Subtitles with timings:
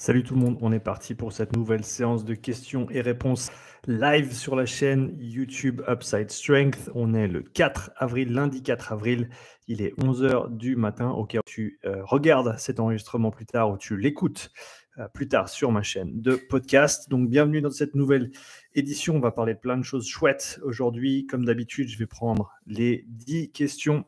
[0.00, 3.50] Salut tout le monde, on est parti pour cette nouvelle séance de questions et réponses
[3.86, 6.90] live sur la chaîne YouTube Upside Strength.
[6.94, 9.28] On est le 4 avril, lundi 4 avril.
[9.68, 13.72] Il est 11h du matin au cas où tu euh, regardes cet enregistrement plus tard
[13.72, 14.50] ou tu l'écoutes
[14.96, 17.10] euh, plus tard sur ma chaîne de podcast.
[17.10, 18.30] Donc bienvenue dans cette nouvelle
[18.72, 19.16] édition.
[19.16, 21.26] On va parler de plein de choses chouettes aujourd'hui.
[21.26, 24.06] Comme d'habitude, je vais prendre les 10 questions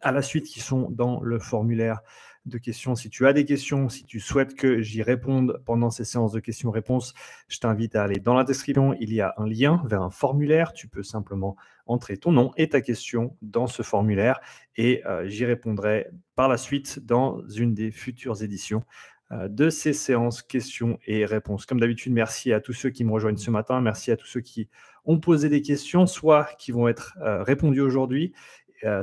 [0.00, 2.00] à la suite qui sont dans le formulaire
[2.46, 2.94] de questions.
[2.94, 6.40] Si tu as des questions, si tu souhaites que j'y réponde pendant ces séances de
[6.40, 7.14] questions-réponses,
[7.48, 8.94] je t'invite à aller dans la description.
[9.00, 10.72] Il y a un lien vers un formulaire.
[10.72, 11.56] Tu peux simplement
[11.86, 14.40] entrer ton nom et ta question dans ce formulaire
[14.76, 18.84] et euh, j'y répondrai par la suite dans une des futures éditions
[19.32, 21.66] euh, de ces séances questions et réponses.
[21.66, 23.80] Comme d'habitude, merci à tous ceux qui me rejoignent ce matin.
[23.80, 24.68] Merci à tous ceux qui
[25.04, 28.32] ont posé des questions, soit qui vont être euh, répondues aujourd'hui,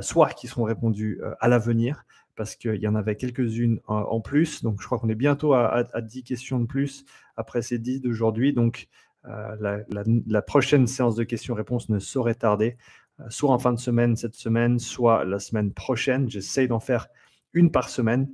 [0.00, 2.04] soit qui seront répondues à l'avenir
[2.36, 4.62] parce qu'il y en avait quelques-unes en, plus.
[4.62, 7.04] Donc, je crois qu'on est bientôt à, 10 questions de plus
[7.36, 8.52] après ces 10 d'aujourd'hui.
[8.52, 8.88] Donc,
[9.26, 9.82] euh,
[10.26, 12.76] la, prochaine séance de questions-réponses ne saurait tarder,
[13.20, 16.28] euh, soit en fin de semaine cette semaine, soit la semaine prochaine.
[16.30, 17.08] J'essaye d'en faire
[17.52, 18.28] une par semaine.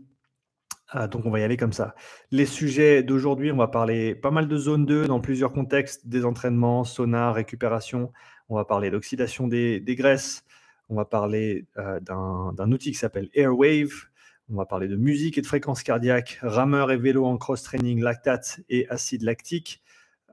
[0.94, 1.94] Euh, donc, on va y aller comme ça.
[2.30, 6.24] Les sujets d'aujourd'hui, on va parler pas mal de zone 2 dans plusieurs contextes, des
[6.24, 8.12] entraînements, sauna, récupération.
[8.48, 10.44] On va parler d'oxydation des graisses.
[10.88, 14.08] On va parler euh, d'un outil qui s'appelle Airwave.
[14.50, 18.60] On va parler de musique et de fréquence cardiaque, rameur et vélo en cross-training, lactate
[18.70, 19.82] et acide lactique.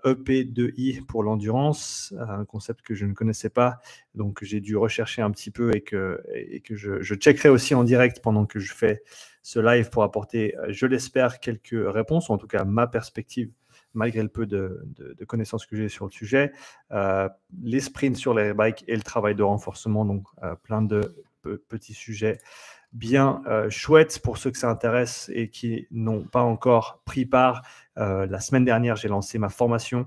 [0.05, 3.79] EP2I pour l'endurance, un concept que je ne connaissais pas,
[4.13, 7.73] donc j'ai dû rechercher un petit peu et que, et que je, je, checkerai aussi
[7.73, 9.01] en direct pendant que je fais
[9.41, 13.49] ce live pour apporter, je l'espère, quelques réponses, ou en tout cas ma perspective
[13.95, 14.85] malgré le peu de,
[15.27, 16.51] connaissances que j'ai sur le sujet.
[16.91, 17.27] Euh,
[17.63, 21.25] les sprints sur les bikes et le travail de renforcement, donc euh, plein de
[21.69, 22.39] petits sujets
[22.91, 27.61] bien euh, chouettes pour ceux que ça intéresse et qui n'ont pas encore pris part.
[27.95, 30.05] la semaine dernière, j'ai lancé ma formation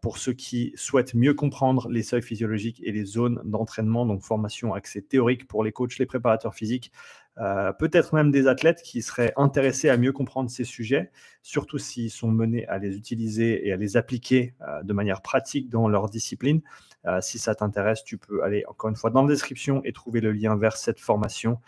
[0.00, 4.74] pour ceux qui souhaitent mieux comprendre les seuils physiologiques et les zones d'entraînement, donc formation
[4.74, 6.92] accès théorique pour les coachs, les préparateurs physiques,
[7.38, 11.10] euh, peut-être même des athlètes qui seraient intéressés à mieux comprendre ces sujets,
[11.42, 15.70] surtout s'ils sont menés à les utiliser et à les appliquer euh, de manière pratique
[15.70, 16.60] dans leur discipline.
[17.06, 20.20] Euh, si ça t'intéresse, tu peux aller encore une fois dans la description et trouver
[20.20, 21.58] le lien vers cette formation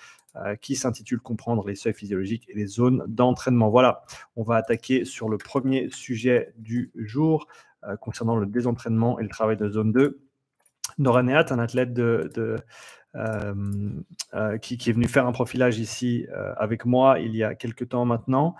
[0.60, 3.70] qui s'intitule Comprendre les seuils physiologiques et les zones d'entraînement.
[3.70, 4.02] Voilà,
[4.34, 7.46] on va attaquer sur le premier sujet du jour
[8.00, 10.20] concernant le désentraînement et le travail de zone 2.
[10.98, 12.58] Nora Neat, un athlète de
[13.16, 17.88] euh, qui, est venu faire un profilage ici euh, avec moi il y a quelques
[17.90, 18.56] temps maintenant.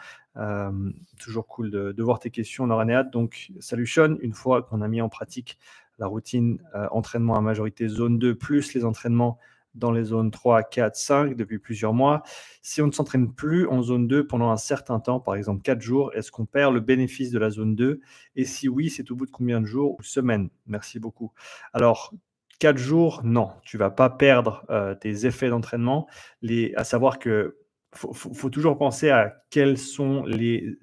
[1.19, 3.05] toujours cool de, voir tes questions, Noranéat.
[3.05, 5.59] Donc, salut Sean, une fois qu'on a mis en pratique
[5.99, 6.59] la routine
[6.91, 9.39] entraînement à majorité zone 2 plus les entraînements
[9.75, 12.23] dans les zones 3, 4, 5 depuis plusieurs mois.
[12.63, 15.81] Si on ne s'entraîne plus en zone 2 pendant un certain temps, par exemple 4
[15.81, 18.01] jours, est-ce qu'on perd le bénéfice de la zone 2
[18.37, 20.49] Et si oui, c'est au bout de combien de jours ou semaines?
[20.67, 21.33] Merci beaucoup.
[21.73, 22.13] Alors,
[22.59, 26.07] 4 jours, non, tu vas pas perdre euh, tes effets d'entraînement.
[26.77, 27.59] à savoir que
[27.95, 30.77] faut, toujours penser à quelles sont les,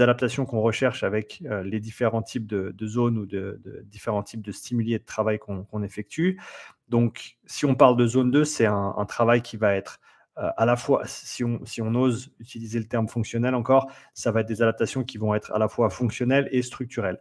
[0.00, 4.52] adaptations qu'on recherche avec euh, les différents types de, zones ou de, différents types de
[4.52, 6.40] stimuli et de travail qu'on effectue.
[6.88, 10.00] Donc, si on parle de zone 2, c'est un, travail qui va être
[10.38, 14.48] euh, à la fois, si on ose utiliser le terme fonctionnel encore, ça va être
[14.48, 17.20] des adaptations qui vont être à la fois fonctionnelles et structurelles.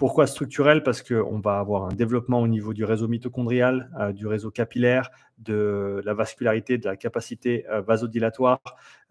[0.00, 0.82] Pourquoi structurel?
[0.82, 5.10] Parce qu'on va avoir un développement au niveau du réseau mitochondrial, euh, du réseau capillaire,
[5.36, 8.62] de la vascularité, de la capacité euh, vasodilatoire.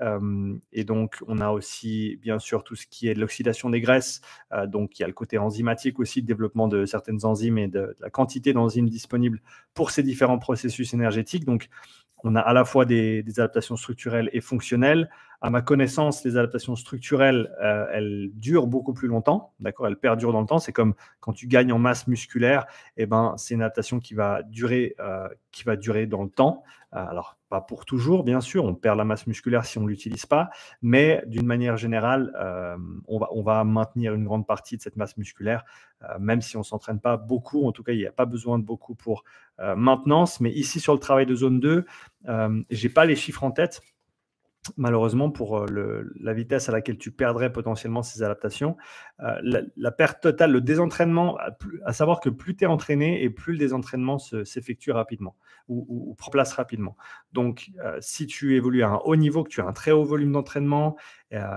[0.01, 3.81] Euh, et donc, on a aussi, bien sûr, tout ce qui est de l'oxydation des
[3.81, 4.21] graisses.
[4.65, 7.95] donc, il y a le côté enzymatique aussi, le développement de certaines enzymes et de,
[7.99, 9.43] la quantité d'enzymes disponibles
[9.75, 11.45] pour ces différents processus énergétiques.
[11.45, 11.69] Donc,
[12.23, 15.09] on a à la fois des, adaptations structurelles et fonctionnelles.
[15.41, 20.33] À ma connaissance, les adaptations structurelles, euh, elles durent beaucoup plus longtemps, d'accord Elles perdurent
[20.33, 20.59] dans le temps.
[20.59, 22.65] C'est comme quand tu gagnes en masse musculaire,
[22.97, 26.63] eh ben, c'est une adaptation qui va durer, euh, qui va durer dans le temps.
[26.93, 29.87] Euh, alors, pas pour toujours, bien sûr, on perd la masse musculaire si on ne
[29.87, 30.49] l'utilise pas,
[30.81, 32.31] mais d'une manière générale,
[33.07, 35.63] on, va, on va maintenir une grande partie de cette masse musculaire,
[36.19, 37.65] même si on ne s'entraîne pas beaucoup.
[37.65, 39.23] En tout cas, il n'y a pas besoin de beaucoup pour
[39.57, 40.39] maintenance.
[40.41, 41.85] Mais ici, sur le travail de zone 2,
[42.27, 43.81] je n'ai pas les chiffres en tête
[44.77, 48.77] malheureusement, pour euh, la vitesse à laquelle tu perdrais potentiellement ces adaptations.
[49.21, 51.37] Euh, la, perte totale, le désentraînement,
[51.85, 55.35] à, savoir que plus tu es entraîné et plus le désentraînement s'effectue rapidement
[55.67, 56.97] ou, prend place rapidement.
[57.31, 60.03] Donc, euh, si tu évolues à un haut niveau, que tu as un très haut
[60.03, 60.95] volume d'entraînement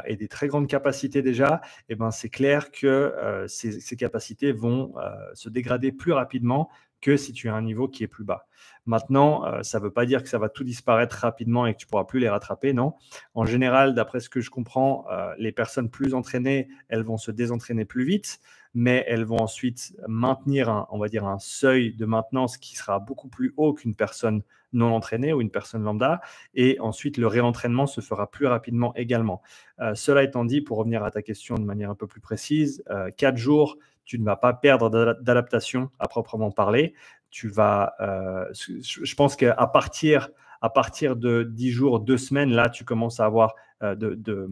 [0.04, 4.92] et des très grandes capacités déjà, eh ben, c'est clair que ces, ces, capacités vont
[5.32, 6.68] se dégrader plus rapidement
[7.02, 8.46] que si tu as un niveau qui est plus bas.
[8.86, 11.78] Maintenant, euh, ça ne veut pas dire que ça va tout disparaître rapidement et que
[11.78, 12.94] tu ne pourras plus les rattraper, non.
[13.34, 17.30] En général, d'après ce que je comprends, euh, les personnes plus entraînées, elles vont se
[17.30, 18.40] désentraîner plus vite,
[18.74, 22.98] mais elles vont ensuite maintenir, un, on va dire, un seuil de maintenance qui sera
[22.98, 26.22] beaucoup plus haut qu'une personne non entraînée ou une personne lambda.
[26.54, 29.42] Et ensuite, le réentraînement se fera plus rapidement également.
[29.80, 32.82] Euh, cela étant dit, pour revenir à ta question de manière un peu plus précise,
[33.18, 36.94] quatre jours, tu ne vas pas perdre d'adaptation à proprement parler
[37.32, 40.28] tu vas, euh, je pense qu'à partir,
[40.60, 44.48] à partir de 10 jours, 2 semaines, là, tu commences à avoir euh, de,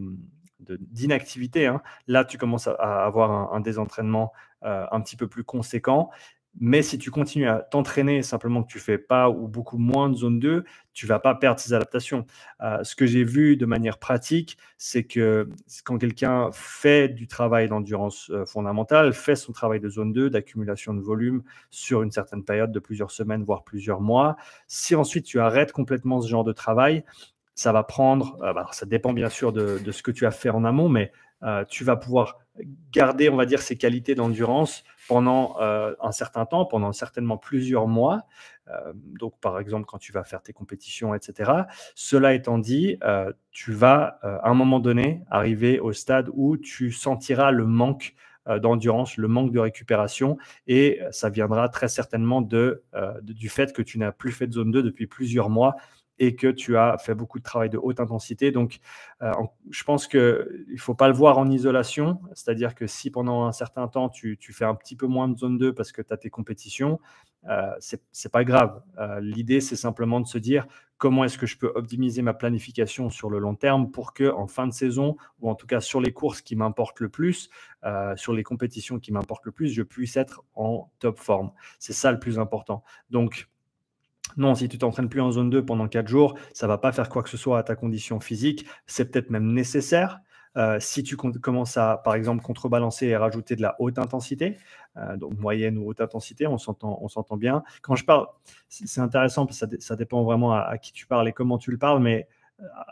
[0.59, 1.67] d'inactivité.
[1.67, 1.81] Hein.
[2.07, 4.33] Là, tu commences à avoir un, désentraînement
[4.63, 6.09] euh, un petit peu plus conséquent.
[6.59, 10.15] Mais si tu continues à t'entraîner, simplement que tu fais pas ou beaucoup moins de
[10.15, 12.25] zone 2, tu vas pas perdre tes adaptations.
[12.61, 15.47] Euh, ce que j'ai vu de manière pratique, c'est que
[15.85, 20.93] quand quelqu'un fait du travail d'endurance euh, fondamentale, fait son travail de zone 2, d'accumulation
[20.93, 24.35] de volume sur une certaine période de plusieurs semaines, voire plusieurs mois,
[24.67, 27.05] si ensuite tu arrêtes complètement ce genre de travail,
[27.55, 30.31] ça va prendre, euh, bah, ça dépend bien sûr de, de, ce que tu as
[30.31, 31.11] fait en amont, mais
[31.69, 32.37] tu vas pouvoir
[32.91, 37.87] garder, on va dire, ces qualités d'endurance pendant euh, un certain temps, pendant certainement plusieurs
[37.87, 38.23] mois.
[38.67, 41.51] Euh, donc, par exemple, quand tu vas faire tes compétitions, etc.
[41.95, 46.91] Cela étant dit, euh, tu vas à un moment donné arriver au stade où tu
[46.91, 48.15] sentiras le manque
[48.59, 50.35] d'endurance, le manque de récupération,
[50.65, 52.83] et ça viendra très certainement de,
[53.21, 55.75] du fait que tu n'as plus fait de zone 2 depuis plusieurs mois
[56.21, 58.51] et que tu as fait beaucoup de travail de haute intensité.
[58.51, 58.77] Donc,
[59.23, 59.31] euh,
[59.71, 63.51] je pense qu'il ne faut pas le voir en isolation, c'est-à-dire que si pendant un
[63.51, 66.17] certain temps, tu, fais un petit peu moins de zone 2 parce que tu as
[66.17, 66.99] tes compétitions,
[67.49, 68.83] euh, ce n'est pas grave.
[68.99, 70.67] Euh, l'idée, c'est simplement de se dire
[70.99, 74.45] comment est-ce que je peux optimiser ma planification sur le long terme pour que en
[74.45, 77.49] fin de saison, ou en tout cas sur les courses qui m'importent le plus,
[78.15, 81.51] sur les compétitions qui m'importent le plus, je puisse être en top forme.
[81.79, 82.83] C'est ça le plus important.
[83.09, 83.49] Donc,
[84.37, 87.09] non, si tu t'entraînes plus en zone 2 pendant 4 jours, ça va pas faire
[87.09, 88.65] quoi que ce soit à ta condition physique.
[88.85, 90.21] C'est peut-être même nécessaire.
[90.57, 94.57] Euh, si tu commences à, par exemple, contrebalancer et rajouter de la haute intensité,
[94.97, 97.63] euh, donc moyenne ou haute intensité, on s'entend, bien.
[97.81, 98.27] Quand je parle,
[98.67, 101.77] c'est intéressant parce que ça, dépend vraiment à, qui tu parles et comment tu le
[101.77, 102.27] parles, mais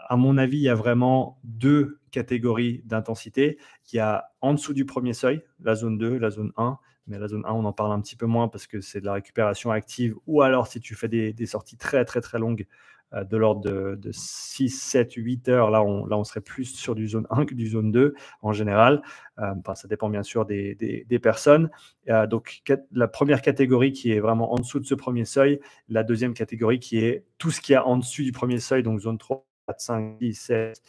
[0.08, 3.60] à mon avis, il y a vraiment deux catégories d'intensité.
[3.92, 7.20] Il y a en dessous du premier seuil, la zone 2, la zone 1, mais
[7.20, 9.14] la zone 1, on en parle un petit peu moins parce que c'est de la
[9.14, 12.66] récupération active, ou alors si tu fais des, sorties très très très longues,
[13.14, 13.62] euh, de l'ordre
[13.96, 17.46] de, 6, 7, 8 heures, là on, là on serait plus sur du zone 1
[17.46, 18.14] que du zone 2
[18.44, 19.02] en général.
[19.40, 21.72] Euh, ça dépend bien sûr des, personnes.
[22.10, 22.62] Euh, donc
[22.92, 26.80] la première catégorie qui est vraiment en dessous de ce premier seuil, la deuxième catégorie
[26.80, 30.18] qui est tout ce qui est en dessus du premier seuil, donc zone 3 5,
[30.20, 30.82] 6, 7.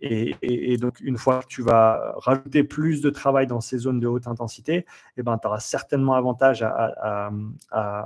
[0.00, 4.06] et, donc, une fois que tu vas rajouter plus de travail dans ces zones de
[4.06, 4.86] haute intensité,
[5.16, 7.30] eh ben, tu auras certainement avantage à,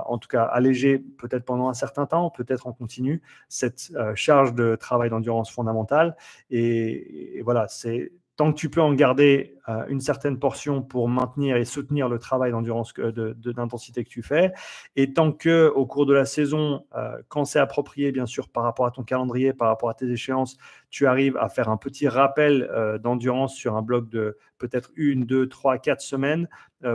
[0.05, 4.53] en tout cas, alléger peut-être pendant un certain temps, peut-être en continu, cette euh, charge
[4.53, 6.15] de travail d'endurance fondamentale.
[6.49, 11.55] Et voilà, c'est tant que tu peux en garder euh, une certaine portion pour maintenir
[11.55, 14.51] et soutenir le travail d'endurance d'intensité que tu fais,
[14.95, 18.63] et tant que au cours de la saison, euh, quand c'est approprié bien sûr par
[18.63, 20.57] rapport à ton calendrier, par rapport à tes échéances,
[20.89, 25.25] tu arrives à faire un petit rappel euh, d'endurance sur un bloc de peut-être une,
[25.25, 26.47] deux, trois, quatre semaines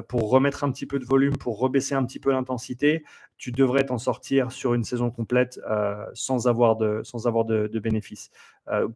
[0.08, 3.04] pour remettre un petit peu de volume, pour rebaisser un petit peu l'intensité,
[3.36, 5.60] tu devrais t'en sortir sur une saison complète
[6.14, 8.30] sans avoir de, sans avoir de, bénéfices,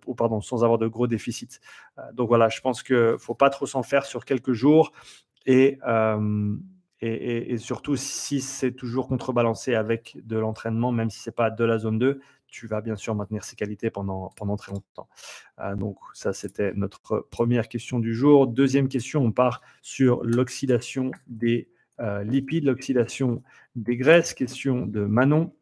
[0.06, 1.60] ou pardon, sans avoir de gros déficits.
[2.12, 4.92] donc voilà, je pense qu'il ne faut pas trop s'en faire sur quelques jours
[5.46, 5.78] et,
[7.00, 11.50] et, et, surtout si c'est toujours contrebalancé avec de l'entraînement, même si ce n'est pas
[11.50, 12.20] de la zone 2,
[12.52, 15.08] tu vas bien sûr maintenir ces qualités pendant, pendant très longtemps.
[15.76, 18.46] donc ça, c'était notre première question du jour.
[18.46, 21.68] Deuxième question, on part sur l'oxydation des
[22.24, 23.42] lipides, l'oxydation
[23.74, 24.34] des graisses.
[24.34, 25.52] Question de Manon.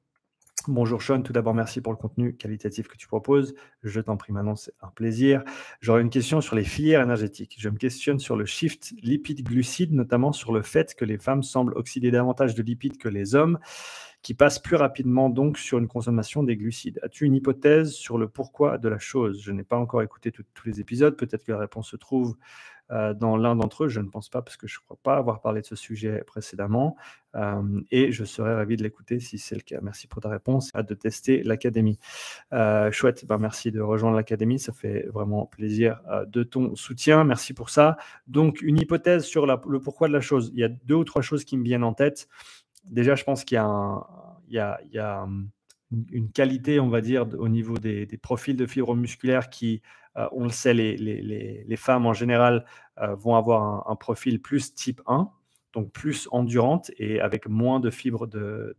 [0.69, 3.55] Bonjour Sean, tout d'abord merci pour le contenu qualitatif que tu proposes.
[3.83, 5.43] Je t'en prie Manon, c'est un plaisir.
[5.81, 7.57] J'aurais une question sur les filières énergétiques.
[7.59, 11.73] Je me questionne sur le shift lipide-glucides, notamment sur le fait que les femmes semblent
[11.77, 13.59] oxyder davantage de lipides que les hommes,
[14.23, 17.01] qui passent plus rapidement donc sur une consommation des glucides.
[17.03, 19.41] As-tu une hypothèse sur le pourquoi de la chose?
[19.43, 22.37] Je n'ai pas encore écouté tous les épisodes, peut-être que la réponse se trouve
[22.93, 23.89] euh, dans l'un d'entre eux.
[23.89, 26.25] Je ne pense pas parce que je ne crois pas avoir parlé de ce sujet
[26.27, 26.97] précédemment.
[27.37, 27.63] Euh,
[27.93, 29.79] et je serais ravi de l'écouter si c'est le cas.
[29.81, 30.71] Merci pour ta réponse.
[30.75, 32.01] Hâte de tester l'académie.
[32.53, 34.59] Euh, chouette, ben merci de rejoindre l'académie.
[34.59, 37.23] Ça fait vraiment plaisir de ton soutien.
[37.23, 37.97] Merci pour ça.
[38.27, 40.51] Donc, une hypothèse sur le pourquoi de la chose.
[40.53, 42.29] Il y a deux ou trois choses qui me viennent en tête.
[42.91, 43.59] Déjà, je pense qu'il y
[44.59, 45.29] a, a
[46.13, 49.83] une qualité, on va dire, au niveau des, profils de fibres musculaires qui,
[50.17, 52.65] euh, on le sait, les, femmes en général
[53.01, 55.31] euh, vont avoir un, profil plus type 1.
[55.73, 58.77] donc plus endurante et avec moins de fibres de,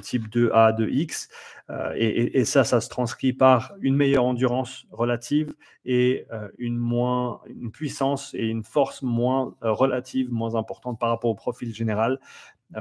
[0.00, 1.28] type 2A, 2X.
[1.70, 6.26] Euh, et, ça, ça se transcrit par une meilleure endurance relative et
[6.58, 11.74] une, moins, une puissance et une force moins relative, moins importante par rapport au profil
[11.74, 12.20] général.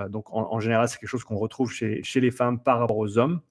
[0.10, 3.41] Donc en, général, c'est quelque chose qu'on retrouve chez, les femmes par rapport aux hommes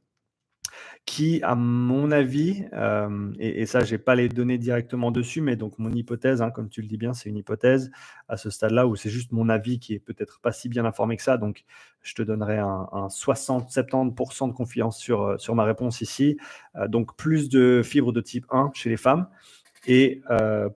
[1.05, 5.55] qui, à mon avis, euh, et, ça, je n'ai pas les données directement dessus, mais
[5.55, 7.91] donc mon hypothèse, hein, comme tu le dis bien, c'est une hypothèse
[8.29, 11.17] à ce stade-là où c'est juste mon avis qui est peut-être pas si bien informé
[11.17, 11.39] que ça.
[11.39, 11.65] Donc,
[12.03, 16.37] je te donnerai un, 60-70% de confiance sur, euh, sur ma réponse ici.
[16.75, 19.29] Euh, donc, plus de fibres de type 1 chez les femmes
[19.87, 20.23] et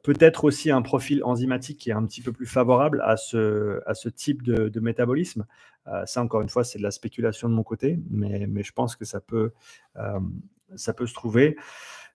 [0.03, 3.95] peut-être aussi un profil enzymatique qui est un petit peu plus favorable à ce, à
[3.95, 5.47] ce type de, métabolisme.
[5.89, 8.73] Euh, ça, encore une fois, c'est de la spéculation de mon côté, mais, mais je
[8.73, 9.53] pense que ça peut,
[9.97, 10.21] euh,
[10.77, 11.57] ça peut se trouver.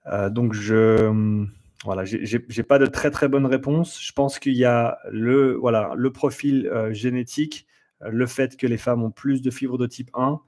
[0.07, 1.45] Euh, donc, je
[1.83, 4.01] voilà, j'ai pas de très très bonne réponse.
[4.01, 7.67] Je pense qu'il y a le, voilà, le profil génétique,
[8.01, 10.39] le fait que les femmes ont plus de fibres de type 1,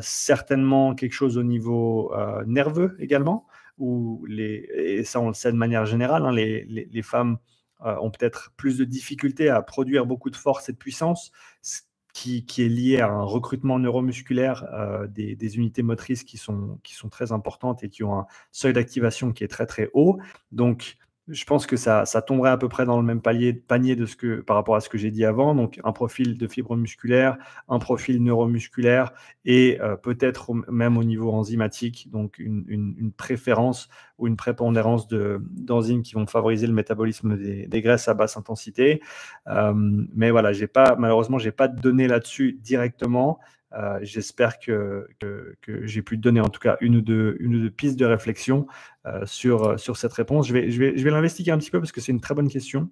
[0.00, 2.14] certainement quelque chose au niveau
[2.46, 3.46] nerveux également,
[3.80, 7.38] où et ça on le sait de manière générale, hein, les, femmes
[7.80, 11.32] ont peut-être plus de difficultés à produire beaucoup de force et de puissance,
[12.12, 17.08] qui, est lié à un recrutement neuromusculaire euh, des, unités motrices qui sont, qui sont
[17.08, 20.18] très importantes et qui ont un seuil d'activation qui est très très haut.
[20.52, 20.96] Donc,
[21.28, 24.40] je pense que ça, tomberait à peu près dans le même panier de ce que,
[24.40, 25.54] par rapport à ce que j'ai dit avant.
[25.54, 27.36] Donc, un profil de fibre musculaire,
[27.68, 29.12] un profil neuromusculaire
[29.44, 36.14] et euh, peut-être même au niveau enzymatique, donc une, préférence ou une prépondérance d'enzymes qui
[36.14, 39.00] vont favoriser le métabolisme des, graisses à basse intensité.
[39.46, 40.50] Euh, mais voilà,
[40.98, 43.38] malheureusement, je n'ai pas de données là-dessus directement.
[43.74, 45.08] Euh, j'espère que,
[45.66, 47.36] j'ai pu te donner en tout cas une ou deux,
[47.76, 48.66] pistes de réflexion
[49.06, 50.48] euh, sur, euh, sur cette réponse.
[50.48, 52.90] Je vais l'investiguer un petit peu parce que c'est une très bonne question.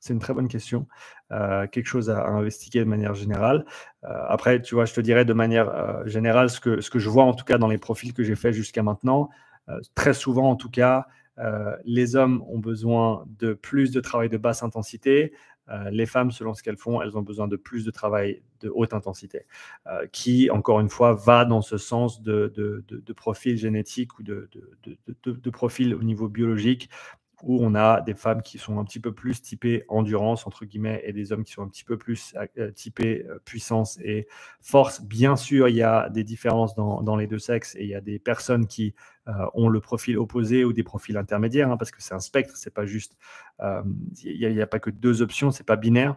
[0.00, 0.86] C'est une très bonne question.
[1.28, 3.64] quelque chose à, investiguer de manière générale.
[4.02, 7.24] après, tu vois, je te dirais de manière générale ce que, ce que je vois
[7.24, 9.28] en tout cas dans les profils que j'ai faits jusqu'à maintenant.
[9.96, 11.08] très souvent, en tout cas,
[11.84, 15.32] les hommes ont besoin de plus de travail de basse intensité,
[15.70, 18.70] euh, les femmes, selon ce qu'elles font, elles ont besoin de plus de travail de
[18.74, 19.42] haute intensité,
[19.86, 22.52] euh, qui, encore une fois, va dans ce sens de,
[23.16, 26.90] profil génétique ou de, profil au niveau biologique
[27.42, 31.02] où on a des femmes qui sont un petit peu plus typées endurance, entre guillemets,
[31.04, 34.26] et des hommes qui sont un petit peu plus euh, typés euh, puissance et
[34.60, 35.02] force.
[35.02, 38.00] Bien sûr, il y a des différences dans, les deux sexes et il y a
[38.00, 38.94] des personnes qui
[39.28, 42.56] euh, ont le profil opposé ou des profils intermédiaires, hein, parce que c'est un spectre,
[42.56, 43.16] c'est pas juste,
[44.22, 46.16] il n'y a, pas que deux options, c'est pas binaire.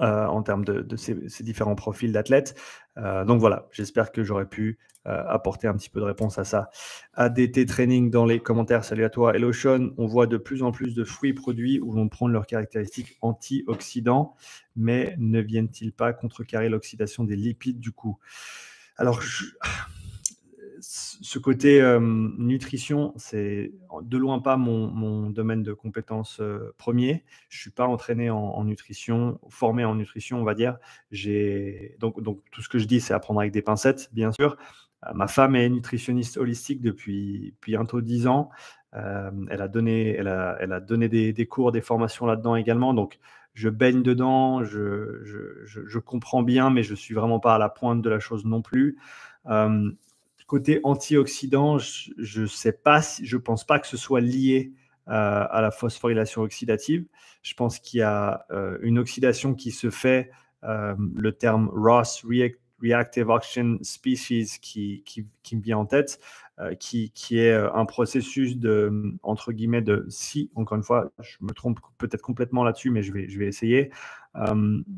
[0.00, 1.14] Euh, en termes de, ces,
[1.44, 2.56] différents profils d'athlètes.
[2.96, 4.76] Euh, donc voilà, j'espère que j'aurais pu
[5.06, 6.68] euh, apporter un petit peu de réponse à ça.
[7.14, 9.36] ADT Training dans les commentaires, salut à toi.
[9.36, 12.46] Hello Sean, on voit de plus en plus de fruits produits où l'on prend leurs
[12.46, 14.34] caractéristiques antioxydants,
[14.74, 18.18] mais ne viennent-ils pas contrecarrer l'oxydation des lipides du coup?
[18.96, 19.22] Alors,
[20.84, 23.72] ce côté euh, nutrition, c'est
[24.02, 27.24] de loin pas mon, domaine de compétence euh, premier.
[27.48, 30.76] Je suis pas entraîné en, nutrition, formé en nutrition, on va dire.
[31.10, 32.16] J'ai donc,
[32.50, 34.56] tout ce que je dis, c'est à prendre avec des pincettes, bien sûr.
[35.06, 38.50] Euh, ma femme est nutritionniste holistique depuis, bientôt 10 ans.
[38.92, 42.94] elle a donné, elle a, donné des, cours, des formations là-dedans également.
[42.94, 43.18] Donc,
[43.54, 48.10] je baigne dedans, je, comprends bien, mais je suis vraiment pas à la pointe de
[48.10, 48.98] la chose non plus.
[50.46, 54.72] Côté antioxydant, je ne sais pas, je pense pas que ce soit lié
[55.06, 57.04] euh, à la phosphorylation oxydative.
[57.42, 60.30] Je pense qu'il y a euh, une oxydation qui se fait,
[60.62, 62.24] euh, le terme ROS,
[62.82, 65.04] Reactive Oxygen Species, qui,
[65.52, 66.20] me vient en tête,
[66.80, 71.80] qui, est un processus de, entre guillemets, de, si, encore une fois, je me trompe
[71.98, 73.90] peut-être complètement là-dessus, mais je vais, essayer,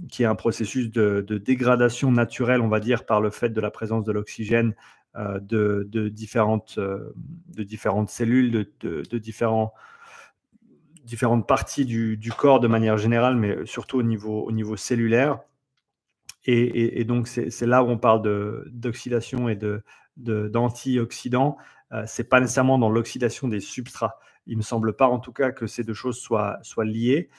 [0.08, 3.72] qui est un processus de, dégradation naturelle, on va dire, par le fait de la
[3.72, 4.74] présence de l'oxygène
[5.18, 7.14] euh, de, différentes, euh,
[7.48, 9.72] de différentes cellules, de, différents,
[11.04, 15.38] différentes parties du, corps de manière générale, mais surtout au niveau, au niveau cellulaire.
[16.44, 18.20] Et, donc, c'est là où on parle
[18.66, 19.58] d'oxydation et
[20.16, 21.56] d'antioxydants.
[21.90, 24.20] De, euh, c'est pas nécessairement dans l'oxydation des substrats.
[24.46, 27.30] Il me semble pas, en tout cas, que ces deux choses soient, soient liées.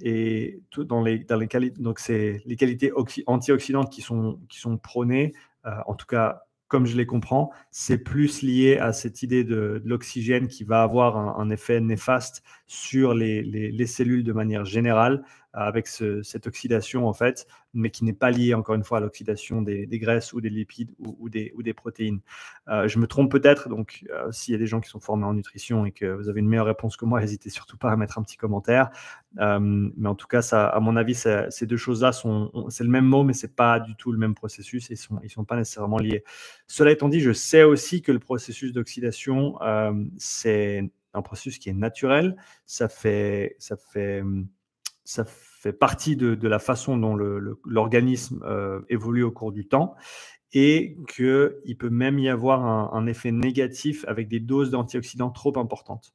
[0.00, 2.92] et tout dans les, dans les donc c'est les qualités
[3.26, 8.42] antioxydantes qui sont, qui sont prônées, en tout cas comme je les comprends, c'est plus
[8.42, 14.22] lié à cette idée de, l'oxygène qui va avoir un, effet néfaste sur les, cellules
[14.22, 15.24] de manière générale.
[15.54, 19.62] avec cette oxydation en fait, mais qui n'est pas liée encore une fois à l'oxydation
[19.62, 22.20] des, graisses ou des lipides ou, des, ou des, protéines.
[22.68, 25.86] je me trompe peut-être, donc s'il y a des gens qui sont formés en nutrition
[25.86, 28.22] et que vous avez une meilleure réponse que moi, n'hésitez surtout pas à mettre un
[28.22, 28.90] petit commentaire.
[29.36, 33.06] mais en tout cas, ça, à mon avis, ces deux choses-là sont, c'est le même
[33.06, 35.56] mot, mais c'est pas du tout le même processus et ils sont, ils sont pas
[35.56, 36.22] nécessairement liés.
[36.66, 39.58] Cela étant dit, je sais aussi que le processus d'oxydation,
[40.18, 42.36] c'est un processus qui est naturel.
[42.66, 44.22] Ça fait, ça fait,
[45.04, 47.16] ça fait partie de, la façon dont
[47.64, 49.94] l'organisme euh, évolue au cours du temps
[50.52, 56.14] et qu'il peut même y avoir un, effet négatif avec des doses d'antioxydants trop importantes.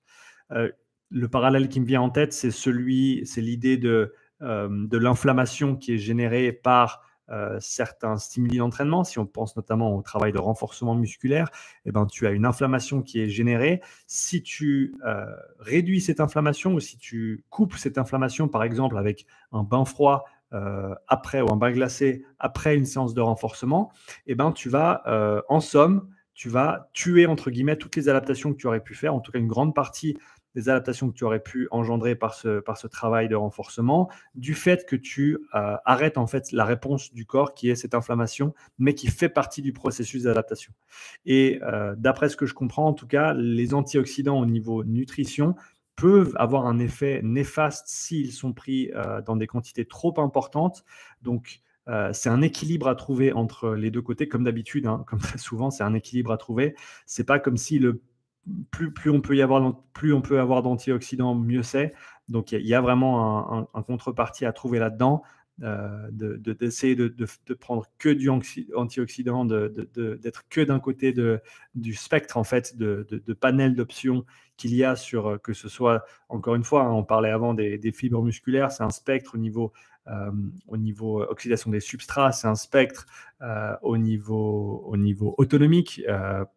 [0.51, 0.71] Euh,
[1.09, 5.75] le parallèle qui me vient en tête, c'est celui, c'est l'idée de, euh, de l'inflammation
[5.75, 7.01] qui est générée par
[7.33, 11.49] euh, certains stimuli d'entraînement, si on pense notamment au travail de renforcement musculaire,
[11.85, 13.81] eh ben, tu as une inflammation qui est générée.
[14.05, 15.25] Si tu euh,
[15.59, 20.25] réduis cette inflammation ou si tu coupes cette inflammation, par exemple avec un bain froid
[20.53, 23.91] euh, après ou un bain glacé après une séance de renforcement,
[24.27, 25.01] eh ben, tu vas,
[25.49, 29.15] en somme, tu vas tuer entre guillemets toutes les adaptations que tu aurais pu faire,
[29.15, 30.17] en tout cas une grande partie
[30.55, 34.53] des adaptations que tu aurais pu engendrer par ce, par ce travail de renforcement, du
[34.53, 38.53] fait que tu euh, arrêtes en fait la réponse du corps qui est cette inflammation,
[38.77, 40.73] mais qui fait partie du processus d'adaptation.
[41.25, 45.55] Et euh, d'après ce que je comprends, en tout cas, les antioxydants au niveau nutrition
[45.95, 50.83] peuvent avoir un effet néfaste s'ils sont pris euh, dans des quantités trop importantes.
[51.21, 51.61] Donc,
[52.13, 55.83] c'est un équilibre à trouver entre les deux côtés, comme d'habitude, hein, comme souvent, c'est
[55.83, 56.75] un équilibre à trouver.
[57.05, 58.01] C'est pas comme si le
[58.71, 61.93] plus, on peut y avoir, plus on peut avoir d'antioxydants, mieux c'est.
[62.29, 65.23] Donc il y, a vraiment un, contrepartie à trouver là-dedans,
[65.61, 71.13] euh, d'essayer de, prendre que du antioxydant, d'être que d'un côté
[71.75, 76.55] du spectre en fait de, panel d'options qu'il y a sur que ce soit encore
[76.55, 79.73] une fois, hein, on parlait avant des, des fibres musculaires, c'est un spectre au niveau
[79.73, 79.92] euh,
[80.67, 83.05] au niveau euh, oxydation des substrats, c'est un spectre.
[83.41, 86.01] Euh, au, niveau, au niveau autonomique,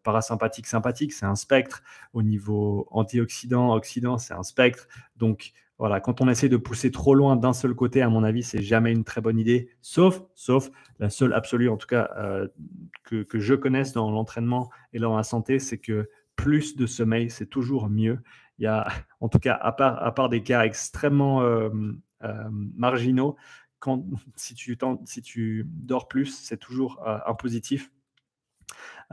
[0.03, 1.83] parasympathique, sympathique, c'est un spectre.
[2.13, 4.87] Au niveau antioxydant, oxydant, c'est un spectre.
[5.17, 8.43] Donc, voilà, quand on essaie de pousser trop loin d'un seul côté, à mon avis,
[8.43, 12.09] c'est jamais une très bonne idée, sauf, sauf la seule absolue, en tout cas,
[13.03, 17.29] que, que, je connaisse dans l'entraînement et dans la santé, c'est que plus de sommeil,
[17.29, 18.19] c'est toujours mieux.
[18.59, 18.87] Il y a,
[19.19, 21.69] en tout cas, à part, à part des cas extrêmement euh,
[22.21, 23.35] marginaux.
[23.79, 24.03] Quand,
[24.35, 27.91] si, tu, dors plus, c'est toujours euh, un positif.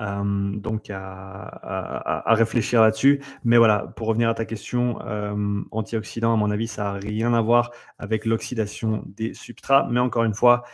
[0.01, 3.23] Euh, donc à, réfléchir là-dessus.
[3.45, 7.33] Mais voilà, pour revenir à ta question, euh, antioxydant, à mon avis, ça n'a rien
[7.35, 9.87] à voir avec l'oxydation des substrats.
[9.91, 10.65] Mais encore une fois,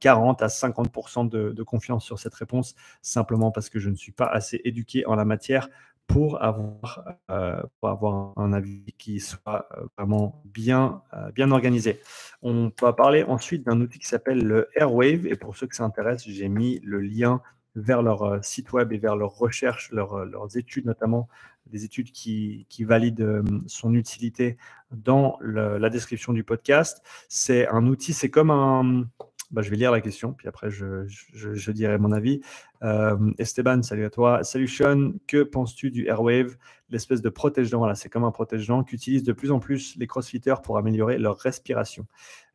[0.00, 4.12] 40 à 50% de, de, confiance sur cette réponse, simplement parce que je ne suis
[4.12, 5.68] pas assez éduqué en la matière
[6.06, 12.00] pour avoir, euh, pour avoir un avis qui soit euh, vraiment bien, euh, bien organisé.
[12.42, 15.26] On va parler ensuite d'un outil qui s'appelle le Airwave.
[15.26, 17.40] Et pour ceux que ça intéresse, j'ai mis le lien
[17.74, 21.26] vers leur site web et vers leurs recherches, leurs études notamment,
[21.68, 24.58] des études qui, qui valident son utilité
[24.90, 27.02] dans la description du podcast.
[27.30, 29.06] C'est un outil, c'est comme un,
[29.52, 32.40] bah, je vais lire la question, puis après je, dirai mon avis.
[32.82, 34.42] Euh, Esteban, salut à toi.
[34.44, 36.56] Salut Sean, que penses-tu du Airwave,
[36.88, 37.78] l'espèce de protège-dents?
[37.78, 41.38] Voilà, c'est comme un protège-dents qu'utilisent de plus en plus les crossfitters pour améliorer leur
[41.38, 42.06] respiration.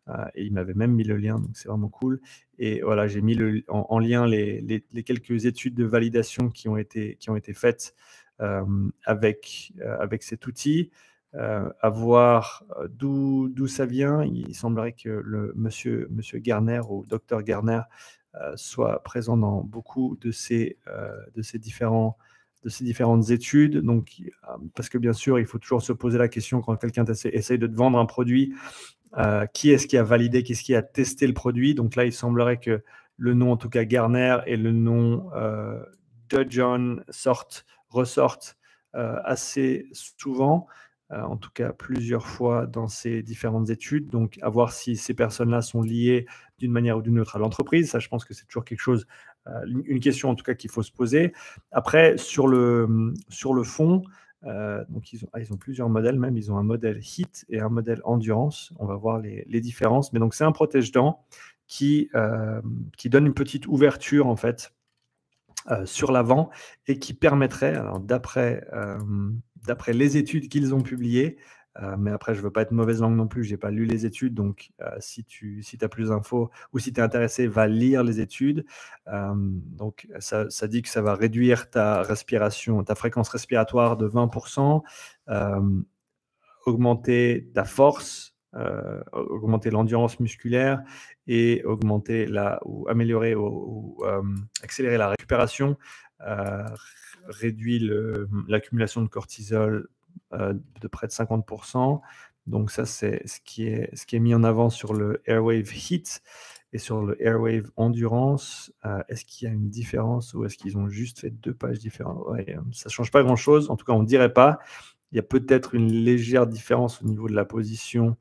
[0.10, 2.20] Euh, et il m'avait même mis le lien, donc c'est vraiment cool.
[2.58, 7.18] Et voilà, j'ai mis en, lien les, les, quelques études de validation qui ont été,
[7.20, 7.94] qui ont été faites
[8.42, 8.66] euh,
[9.06, 10.90] avec, avec cet outil.
[11.38, 14.24] Euh, à voir euh, d'où ça vient.
[14.24, 17.82] Il semblerait que le monsieur, monsieur Garner ou docteur Garner
[18.34, 20.80] euh, soit présent dans beaucoup de ces,
[21.36, 22.18] de ces, différents,
[22.64, 23.78] de ces différentes études.
[23.78, 24.24] Donc,
[24.74, 27.68] parce que bien sûr, il faut toujours se poser la question quand quelqu'un essaye de
[27.68, 28.56] te vendre un produit,
[29.54, 31.76] qui est-ce qui a validé, qui est-ce qui a testé le produit?
[31.76, 32.84] Donc là, il semblerait que
[33.18, 35.30] le nom, en tout cas Garner, et le nom
[36.30, 38.58] de John sortent, ressortent
[38.94, 40.68] assez souvent.
[41.14, 44.10] Euh, en tout cas plusieurs fois dans ces différentes études.
[44.10, 46.26] Donc, à voir si ces personnes-là sont liées
[46.58, 47.90] d'une manière ou d'une autre à l'entreprise.
[47.92, 49.08] Ça, je pense que c'est toujours quelque chose,
[49.48, 51.32] euh, une question en tout cas qu'il faut se poser.
[51.72, 54.04] Après, sur le, sur le fond,
[54.44, 56.36] euh, donc ils ont, ah, ils ont, plusieurs modèles même.
[56.36, 58.74] Ils ont un modèle HIT et un modèle endurance.
[58.78, 60.12] On va voir les, les différences.
[60.12, 61.24] Mais donc, c'est un protège-dents
[61.68, 62.10] qui,
[62.98, 64.74] qui donne une petite ouverture en fait
[65.84, 66.50] sur l'avant
[66.88, 68.66] et qui permettrait, d'après
[69.68, 71.38] d'après les études qu'ils ont publiées.
[71.82, 73.70] Euh, mais après, je ne veux pas être mauvaise langue non plus, je n'ai pas
[73.70, 77.04] lu les études, donc euh, si tu si as plus d'infos ou si tu es
[77.04, 78.66] intéressé, va lire les études.
[79.08, 84.08] Euh, donc ça, ça, dit que ça va réduire ta respiration, ta fréquence respiratoire de
[84.08, 84.82] 20%,
[86.66, 88.34] augmenter ta force
[89.12, 90.82] augmenter l'endurance musculaire
[91.28, 94.04] et augmenter la, ou améliorer ou,
[94.64, 95.78] accélérer la récupération,
[97.28, 97.90] réduit
[98.48, 99.88] l'accumulation de cortisol
[100.32, 102.02] de près de 50%.
[102.48, 105.70] Donc ça, c'est ce, qui est, ce qui est mis en avant sur le Airwave
[105.74, 106.22] Heat
[106.74, 108.72] et sur le Airwave Endurance.
[109.10, 112.26] est-ce qu'il y a une différence ou est-ce qu'ils ont juste fait deux pages différentes?
[112.72, 113.70] Ça ne change pas grand-chose.
[113.70, 114.60] En tout cas, on ne dirait pas.
[115.12, 118.18] Il y a peut-être une légère différence au niveau de la position,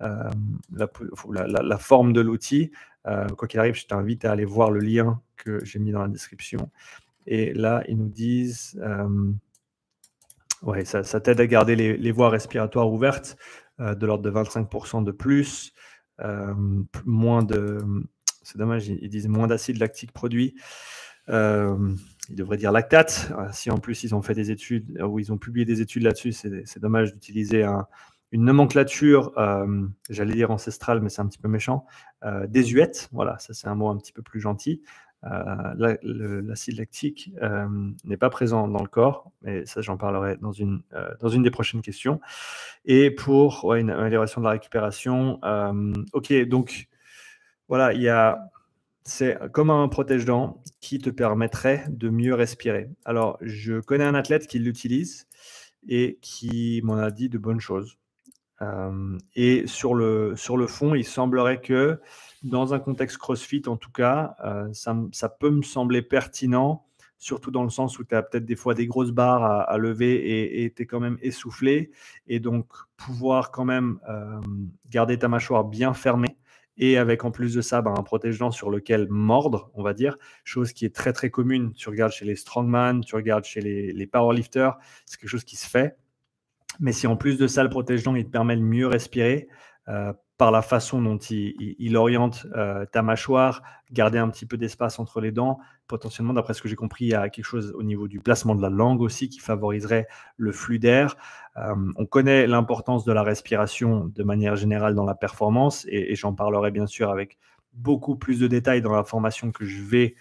[0.00, 2.70] la, forme de l'outil.
[3.04, 6.08] quoi qu'il arrive, je t'invite à aller voir le lien que j'ai mis dans la
[6.08, 6.70] description.
[7.26, 8.80] Et là, ils nous disent,
[10.62, 13.36] ouais, ça, t'aide à garder les, voies respiratoires ouvertes
[13.78, 15.72] de l'ordre de 25% de plus,
[17.04, 17.78] moins de,
[18.42, 20.54] c'est dommage, ils, disent moins d'acide lactique produit.
[21.28, 21.96] ils
[22.30, 23.32] devraient dire lactate.
[23.52, 26.32] Si en plus ils ont fait des études ou ils ont publié des études là-dessus,
[26.32, 27.66] c'est dommage d'utiliser
[28.30, 29.32] une nomenclature,
[30.10, 31.86] j'allais dire ancestrale, mais c'est un petit peu méchant,
[32.48, 33.08] désuète.
[33.12, 34.82] Voilà, ça c'est un mot un petit peu plus gentil.
[35.24, 35.96] Euh,
[36.42, 37.66] l'acide lactique euh,
[38.04, 41.42] n'est pas présent dans le corps, mais ça j'en parlerai dans une, euh, dans une
[41.42, 42.20] des prochaines questions.
[42.84, 45.40] Et pour une amélioration de la récupération,
[46.12, 46.88] ok, donc
[47.68, 48.50] voilà, il y a,
[49.04, 52.90] c'est comme un protège-dents qui te permettrait de mieux respirer.
[53.04, 55.26] Alors, je connais un athlète qui l'utilise
[55.88, 57.98] et qui m'en a dit de bonnes choses.
[59.34, 62.00] Et sur le, sur le fond, il semblerait que
[62.42, 64.36] dans un contexte CrossFit, en tout cas,
[64.72, 66.86] ça, peut me sembler pertinent,
[67.18, 70.62] surtout dans le sens où tu as peut-être des fois des grosses barres à, lever
[70.64, 71.90] et tu es quand même essoufflé.
[72.28, 72.66] Et donc,
[72.96, 73.98] pouvoir quand même
[74.88, 76.36] garder ta mâchoire bien fermée
[76.78, 80.16] et avec en plus de ça ben, un protège-dents sur lequel mordre, on va dire,
[80.44, 81.72] chose qui est très très commune.
[81.72, 85.68] Tu regardes chez les strongman, tu regardes chez les, powerlifters, c'est quelque chose qui se
[85.68, 85.96] fait.
[86.80, 89.48] Mais si en plus de ça, le protège-dents, il te permet de mieux respirer,
[89.88, 94.98] euh, par la façon dont il, oriente euh, ta mâchoire, garder un petit peu d'espace
[94.98, 95.58] entre les dents.
[95.88, 98.54] Potentiellement, d'après ce que j'ai compris, il y a quelque chose au niveau du placement
[98.54, 101.16] de la langue aussi qui favoriserait le flux d'air.
[101.56, 106.34] Euh, on connaît l'importance de la respiration de manière générale dans la performance et, j'en
[106.34, 107.38] parlerai bien sûr avec
[107.72, 110.16] beaucoup plus de détails dans la formation que je vais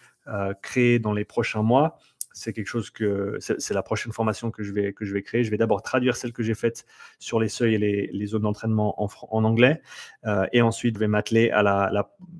[0.61, 1.97] créer dans les prochains mois
[2.35, 5.45] c'est quelque chose que c'est la prochaine formation que je vais, que je vais créer.
[5.45, 6.85] Je vais d'abord traduire celle que j'ai faite
[7.17, 9.81] sur les seuils et les, les zones d'entraînement en, anglais.
[10.25, 11.89] Euh, et ensuite, je vais m'atteler à la,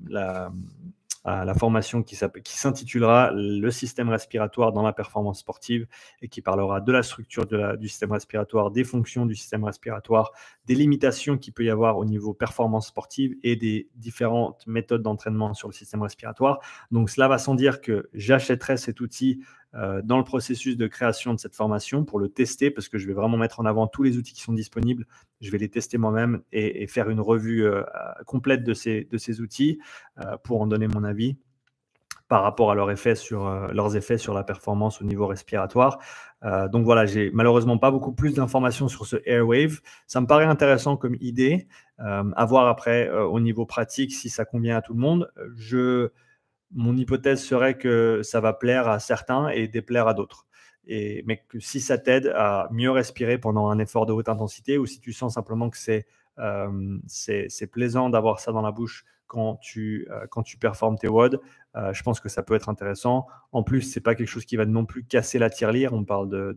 [0.08, 0.52] la,
[1.24, 5.86] la, formation qui s'intitulera Le système respiratoire dans la performance sportive
[6.20, 9.64] et qui parlera de la structure de la, du système respiratoire, des fonctions du système
[9.64, 10.32] respiratoire,
[10.66, 15.54] des limitations qu'il peut y avoir au niveau performance sportive et des différentes méthodes d'entraînement
[15.54, 16.60] sur le système respiratoire.
[16.90, 19.40] Donc cela va sans dire que j'achèterai cet outil
[19.72, 23.12] dans le processus de création de cette formation pour le tester parce que je vais
[23.12, 25.06] vraiment mettre en avant tous les outils qui sont disponibles.
[25.40, 27.82] Je vais les tester moi-même et, faire une revue euh,
[28.24, 29.78] complète de ces, de ces outils
[30.18, 31.36] euh, pour en donner mon avis
[32.28, 36.00] par rapport à leur effet sur, leurs effets sur la performance au niveau respiratoire.
[36.72, 39.80] donc voilà, j'ai malheureusement pas beaucoup plus d'informations sur ce Airwave.
[40.08, 41.68] Ça me paraît intéressant comme idée.
[41.98, 45.30] à voir après au niveau pratique si ça convient à tout le monde.
[45.54, 46.10] Je
[46.76, 50.46] mon hypothèse serait que ça va plaire à certains et déplaire à d'autres.
[50.86, 54.86] Mais que si ça t'aide à mieux respirer pendant un effort de haute intensité ou
[54.86, 56.06] si tu sens simplement que c'est
[56.38, 56.98] euh,
[57.72, 60.26] plaisant d'avoir ça dans la bouche quand tu, euh,
[60.60, 61.40] performes tes WOD,
[61.74, 63.26] euh, je pense que ça peut être intéressant.
[63.50, 65.94] En plus, c'est pas quelque chose qui va non plus casser la tirelire.
[65.94, 66.54] On parle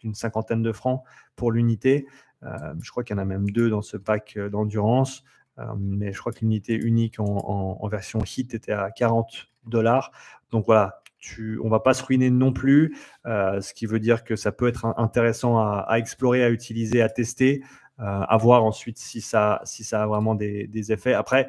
[0.00, 1.02] d'une cinquantaine de francs
[1.36, 2.06] pour l'unité.
[2.42, 5.22] je crois qu'il y en a même deux dans ce pack d'endurance.
[5.58, 10.10] Euh, mais je crois que l'unité unique en, version hit était à 40 dollars.
[10.50, 14.24] Donc voilà, tu, on va pas se ruiner non plus, euh, ce qui veut dire
[14.24, 17.62] que ça peut être intéressant à, explorer, à utiliser, à tester,
[18.00, 21.14] euh, à voir ensuite si ça, si ça a vraiment des, effets.
[21.14, 21.48] Après,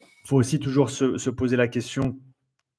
[0.00, 2.18] il faut aussi toujours se, poser la question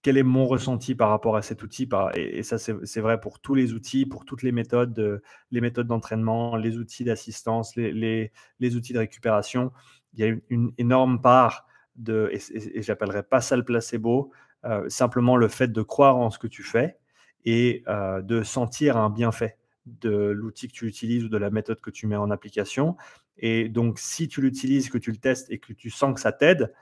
[0.04, 1.90] quel est mon ressenti par rapport à cet outil?
[2.16, 6.56] Et, ça, c'est vrai pour tous les outils, pour toutes les méthodes, les méthodes d'entraînement,
[6.56, 9.72] les outils d'assistance, les, les, outils de récupération
[10.18, 14.32] il y a une, énorme part de, et, et, j'appellerais pas ça le placebo,
[14.66, 16.98] euh, simplement le fait de croire en ce que tu fais
[17.46, 21.80] et euh, de sentir un bienfait de l'outil que tu utilises ou de la méthode
[21.80, 22.98] que tu mets en application.
[23.38, 26.32] Et donc, si tu l'utilises, que tu le testes et que tu sens que ça
[26.32, 26.74] t'aide,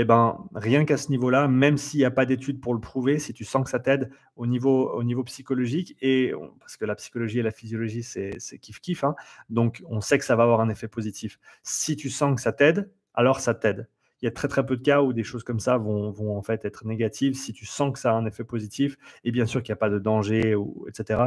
[0.00, 3.18] eh ben, rien qu'à ce niveau-là, même s'il n'y a pas d'études pour le prouver,
[3.18, 6.94] si tu sens que ça t'aide au niveau, au niveau psychologique, et parce que la
[6.94, 8.30] psychologie et la physiologie, c'est
[8.62, 9.16] kiff-kiff, hein,
[9.50, 11.40] donc on sait que ça va avoir un effet positif.
[11.64, 13.88] Si tu sens que ça t'aide, alors ça t'aide.
[14.20, 16.42] il y a très très peu de cas où des choses comme ça vont, en
[16.42, 19.62] fait être négatives si tu sens que ça a un effet positif et bien sûr
[19.62, 20.54] qu'il n'y a pas de danger
[20.88, 21.22] etc.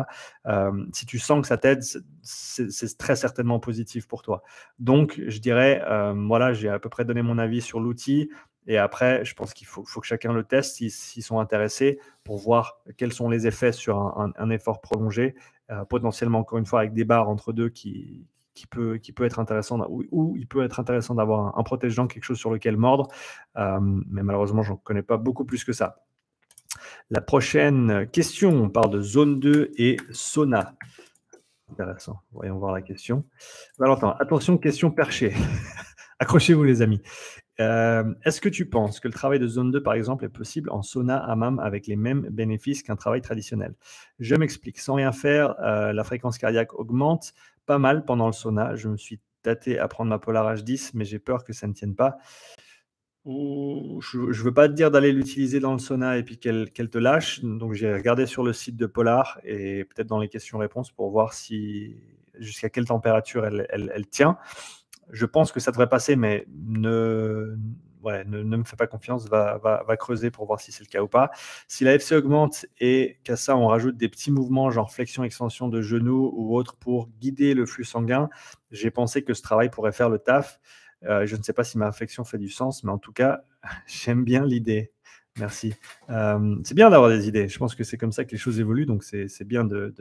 [0.45, 1.84] Euh, si tu sens que ça t'aide,
[2.21, 4.43] c'est très certainement positif pour toi.
[4.79, 8.29] Donc je dirais euh, voilà j'ai à peu près donné mon avis sur l'outil.
[8.67, 12.38] Et après, je pense qu'il faut, faut, que chacun le teste s'ils sont intéressés pour
[12.38, 15.36] voir quels sont les effets sur un, un, effort prolongé,
[15.71, 19.26] euh, potentiellement encore une fois avec des barres entre deux qui, qui peut, qui peut
[19.26, 23.08] être intéressant, ou, il peut être intéressant d'avoir un, protégeant, quelque chose sur lequel mordre,
[23.58, 26.04] euh, mais malheureusement, j'en connais pas beaucoup plus que ça.
[27.10, 30.76] La prochaine question, on parle de zone 2 et sauna.
[31.71, 33.26] Intéressant, voyons voir la question.
[33.80, 35.34] Valentin, attention, question perchée.
[36.19, 37.02] Accrochez-vous les amis.
[37.62, 40.69] Euh, est-ce que tu penses que le travail de zone 2, par exemple, est possible
[40.71, 43.76] en sauna hammam avec les mêmes bénéfices qu'un travail traditionnel?
[44.19, 44.80] Je m'explique.
[44.80, 47.34] Sans rien faire, euh, la fréquence cardiaque augmente
[47.65, 48.76] pas mal pendant le sauna.
[48.76, 51.74] Je me suis tâté à prendre ma Polar H10, mais j'ai peur que ça ne
[51.74, 52.17] tienne pas.
[53.26, 53.30] Je
[54.17, 57.43] ne veux pas te dire d'aller l'utiliser dans le sauna et puis qu'elle te lâche.
[57.43, 61.34] Donc j'ai regardé sur le site de Polar et peut-être dans les questions-réponses pour voir
[61.34, 61.95] si
[62.39, 64.39] jusqu'à quelle température elle, elle tient
[65.12, 67.56] je pense que ça devrait passer, mais ne,
[68.04, 71.32] me fais pas confiance, va, va, creuser pour voir si c'est le cas ou pas.
[71.67, 75.67] Si la FC augmente et qu'à ça, on rajoute des petits mouvements, genre flexion, extension
[75.67, 78.30] de genoux ou autre pour guider le flux sanguin,
[78.71, 80.60] j'ai pensé que ce travail pourrait faire le taf.
[81.04, 83.43] Euh, je ne sais pas si ma réflexion fait du sens, mais en tout cas,
[83.88, 84.91] j'aime bien l'idée.
[85.38, 85.74] Merci.
[86.10, 87.47] Euh, c'est bien d'avoir des idées.
[87.47, 89.93] Je pense que c'est comme ça que les choses évoluent, donc c'est bien de,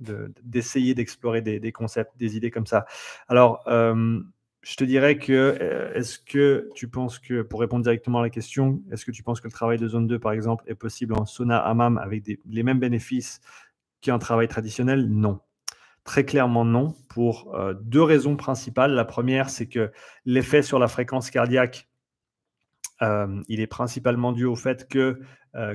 [0.00, 2.86] d'essayer d'explorer des, concepts, des idées comme ça.
[3.28, 4.20] Alors, euh,
[4.62, 8.30] je te dirais que, euh, est-ce que tu penses que, pour répondre directement à la
[8.30, 11.14] question, est-ce que tu penses que le travail de zone 2, par exemple, est possible
[11.14, 13.40] en sauna hammam avec les mêmes bénéfices
[14.00, 15.08] qu'un travail traditionnel?
[15.08, 15.40] Non.
[16.04, 18.92] Très clairement non, pour euh, deux raisons principales.
[18.92, 19.90] La première, c'est que
[20.26, 21.88] l'effet sur la fréquence cardiaque,
[23.48, 25.20] il est principalement dû au fait que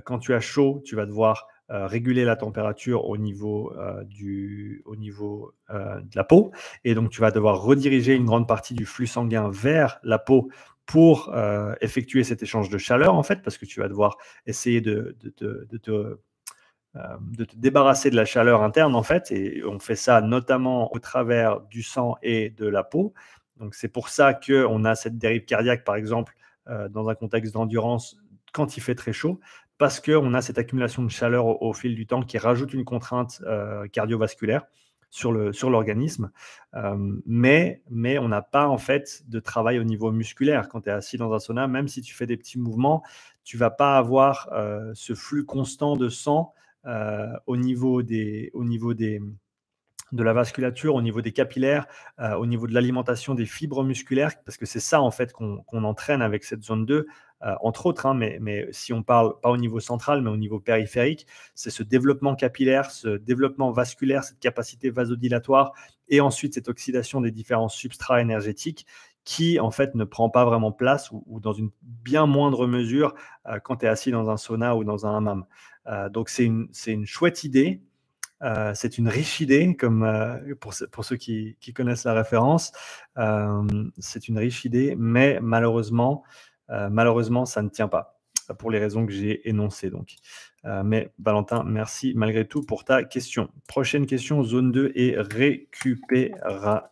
[0.03, 4.81] quand tu as chaud, tu vas devoir euh, réguler la température au niveau, euh, du,
[4.85, 6.51] au niveau euh, de la peau.
[6.83, 10.49] Et donc, tu vas devoir rediriger une grande partie du flux sanguin vers la peau
[10.87, 11.31] pour
[11.81, 15.67] effectuer cet échange de chaleur, en fait, parce que tu vas devoir essayer de, de,
[15.69, 16.17] de, te
[16.95, 20.97] de te débarrasser de la chaleur interne en fait et on fait ça notamment au
[20.97, 23.13] travers du sang et de la peau
[23.57, 26.35] donc c'est pour ça qu'on a cette dérive cardiaque par exemple
[26.89, 28.17] dans un contexte d'endurance
[28.51, 29.39] quand il fait très chaud
[29.79, 33.41] parce qu'on a cette accumulation de chaleur au, fil du temps qui rajoute une contrainte
[33.47, 34.67] euh, cardiovasculaire
[35.09, 36.31] sur l'organisme.
[36.73, 40.67] Sur euh, mais, mais on n'a pas en fait de travail au niveau musculaire.
[40.67, 43.03] Quand tu es assis dans un sauna, même si tu fais des petits mouvements,
[43.45, 46.53] tu vas pas avoir euh, ce flux constant de sang
[47.45, 49.21] au niveau des, au niveau des,
[50.11, 51.85] de la vasculature, au niveau des capillaires,
[52.17, 56.23] au niveau de l'alimentation des fibres musculaires, parce que c'est ça en fait qu'on entraîne
[56.23, 57.05] avec cette zone 2,
[57.43, 60.37] euh, entre autres, hein, mais, mais, si on parle pas au niveau central, mais au
[60.37, 61.25] niveau périphérique,
[61.55, 65.73] c'est ce développement capillaire, ce développement vasculaire, cette capacité vasodilatoire,
[66.09, 68.85] et ensuite cette oxydation des différents substrats énergétiques
[69.23, 73.13] qui en fait ne prend pas vraiment place ou, dans une bien moindre mesure
[73.47, 75.45] euh, quand tu es assis dans un sauna ou dans un hammam.
[75.87, 77.81] Euh, donc c'est une, une, chouette idée,
[78.73, 80.09] c'est une riche idée, comme
[80.61, 80.73] pour,
[81.03, 82.71] ceux qui, connaissent la référence.
[83.97, 86.23] c'est une riche idée, mais malheureusement,
[86.89, 88.19] malheureusement, ça ne tient pas
[88.57, 89.89] pour les raisons que j'ai énoncées.
[89.89, 90.15] Donc.
[90.65, 93.49] Euh, mais Valentin, merci malgré tout pour ta question.
[93.67, 96.87] Prochaine question, zone 2 et récupération.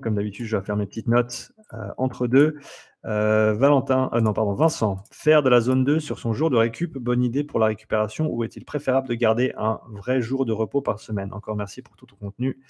[0.00, 2.58] Comme d'habitude, je vais faire mes petites notes euh, entre deux.
[3.04, 7.24] Valentin, non, pardon, Vincent, faire de la zone 2 sur son jour de récup, bonne
[7.24, 11.00] idée pour la récupération ou est-il préférable de garder un vrai jour de repos par
[11.00, 11.32] semaine?
[11.32, 12.60] Encore merci pour tout ton contenu.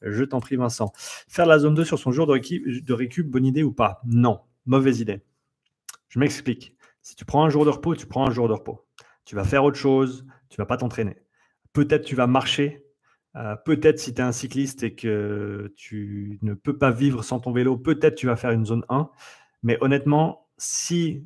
[0.00, 0.92] Je t'en prie, Vincent.
[1.28, 4.00] Faire de la zone 2 sur son jour de de récup bonne idée ou pas?
[4.06, 5.20] Non, mauvaise idée.
[6.12, 6.76] Je m'explique.
[7.00, 8.86] Si tu prends un jour de repos, tu prends un jour de repos.
[9.24, 11.16] Tu vas faire autre chose, tu vas pas t'entraîner.
[11.72, 12.84] Peut-être tu vas marcher.
[13.34, 17.40] Euh, peut-être si tu es un cycliste et que tu ne peux pas vivre sans
[17.40, 19.08] ton vélo, peut-être tu vas faire une zone 1.
[19.62, 21.24] Mais honnêtement, si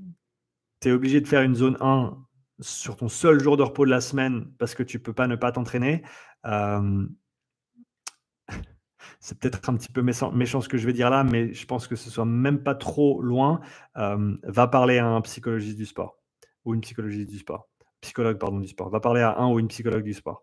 [0.80, 2.16] tu es obligé de faire une zone 1
[2.60, 5.26] sur ton seul jour de repos de la semaine parce que tu ne peux pas
[5.26, 6.04] ne pas t'entraîner,
[6.46, 7.06] euh,
[9.20, 11.86] c'est peut-être un petit peu méchant, ce que je vais dire là, mais je pense
[11.86, 13.60] que ce soit même pas trop loin.
[13.96, 16.18] Euh, va parler à un psychologiste du sport
[16.64, 17.68] ou une psychologiste du sport,
[18.00, 18.90] psychologue pardon du sport.
[18.90, 20.42] Va parler à un ou une psychologue du sport,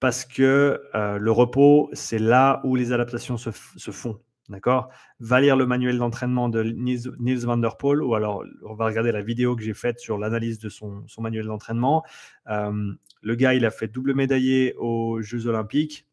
[0.00, 4.20] parce que euh, le repos, c'est là où les adaptations se, font.
[4.48, 4.88] D'accord?
[5.20, 9.12] Va lire le manuel d'entraînement de Niels, van der Poel, ou alors on va regarder
[9.12, 12.02] la vidéo que j'ai faite sur l'analyse de son, manuel d'entraînement.
[12.48, 16.06] Euh, le gars, il a fait double médaillé aux Jeux Olympiques.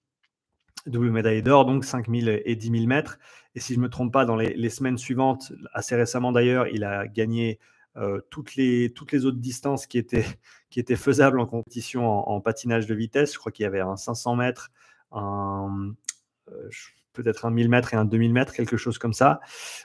[0.86, 3.20] Double médaille d'or, donc 5000 et 10 000 mètres.
[3.56, 6.84] Et si je ne me trompe pas, dans les, semaines suivantes, assez récemment d'ailleurs, il
[6.84, 7.60] a gagné
[7.98, 10.26] euh, toutes, les, toutes les autres distances qui étaient,
[10.70, 13.34] qui étaient faisables en compétition en, patinage de vitesse.
[13.34, 14.72] Je crois qu'il y avait un 500 mètres,
[15.14, 15.92] euh,
[17.14, 19.40] peut-être un 1000 mètres et un 2000 mètres, quelque chose comme ça.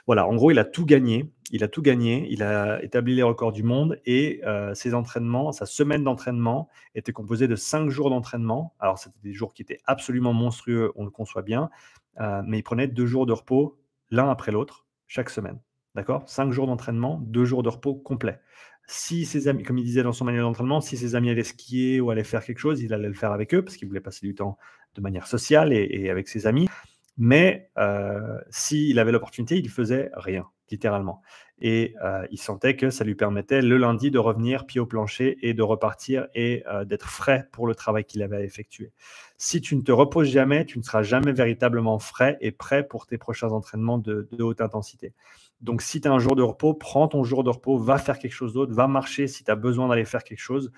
[0.05, 1.31] Voilà, en gros, il a tout gagné.
[1.51, 2.27] Il a tout gagné.
[2.29, 7.11] Il a établi les records du monde et euh, ses entraînements, sa semaine d'entraînement était
[7.11, 8.73] composée de 5 jours d'entraînement.
[8.79, 11.69] Alors, c'était des jours qui étaient absolument monstrueux, on le conçoit bien,
[12.19, 13.77] euh, mais il prenait deux jours de repos
[14.09, 15.59] l'un après l'autre chaque semaine.
[15.93, 16.23] D'accord?
[16.27, 18.39] 5 jours d'entraînement, deux jours de repos complet.
[18.87, 21.99] Si ses amis, comme il disait dans son manuel d'entraînement, si ses amis allaient skier
[21.99, 24.25] ou allaient faire quelque chose, il allait le faire avec eux parce qu'il voulait passer
[24.25, 24.57] du temps
[24.95, 26.67] de manière sociale et avec ses amis.
[27.23, 31.21] Mais euh, s'il avait l'opportunité, il faisait rien, littéralement.
[31.59, 35.37] Et euh, il sentait que ça lui permettait le lundi de revenir pied au plancher
[35.43, 38.91] et de repartir et euh, d'être frais pour le travail qu'il avait effectué.
[39.37, 43.05] Si tu ne te reposes jamais, tu ne seras jamais véritablement frais et prêt pour
[43.05, 45.13] tes prochains entraînements de, haute intensité.
[45.61, 48.17] Donc, si tu as un jour de repos, prends ton jour de repos, va faire
[48.17, 50.71] quelque chose d'autre, va marcher si tu as besoin d'aller faire quelque chose.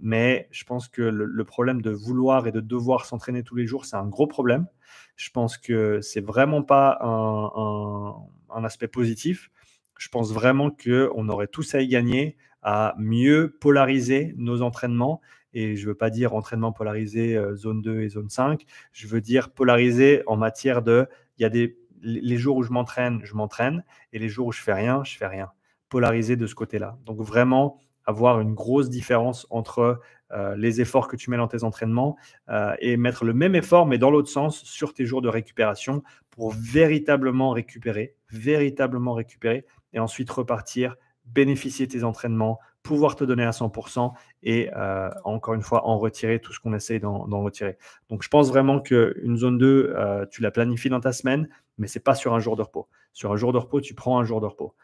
[0.00, 3.86] mais je pense que le problème de vouloir et de devoir s'entraîner tous les jours,
[3.86, 4.68] c'est un gros problème.
[5.16, 9.50] Je pense que c'est vraiment pas un, aspect positif.
[9.98, 15.20] Je pense vraiment qu'on aurait tous à y gagner à mieux polariser nos entraînements.
[15.54, 18.64] Et je ne veux pas dire entraînement polarisé euh, zone 2 et zone 5.
[18.92, 21.06] Je veux dire polarisé en matière de,
[21.38, 23.84] il y a des, les jours où je m'entraîne, je m'entraîne.
[24.12, 25.50] Et les jours où je fais rien, je fais rien.
[25.88, 26.98] Polarisé de ce côté-là.
[27.06, 30.00] Donc vraiment avoir une grosse différence entre
[30.32, 32.16] euh, les efforts que tu mets dans tes entraînements
[32.50, 36.02] euh, et mettre le même effort, mais dans l'autre sens, sur tes jours de récupération
[36.30, 39.64] pour véritablement récupérer, véritablement récupérer
[39.94, 44.12] et ensuite repartir, bénéficier de tes entraînements, pouvoir te donner à 100%
[44.42, 47.78] et euh, encore une fois en retirer tout ce qu'on essaye d'en retirer.
[48.10, 51.98] Donc je pense vraiment qu'une zone 2, tu la planifies dans ta semaine, mais ce
[51.98, 52.88] n'est pas sur un jour de repos.
[53.14, 54.74] Sur un jour de repos, tu prends un jour de repos.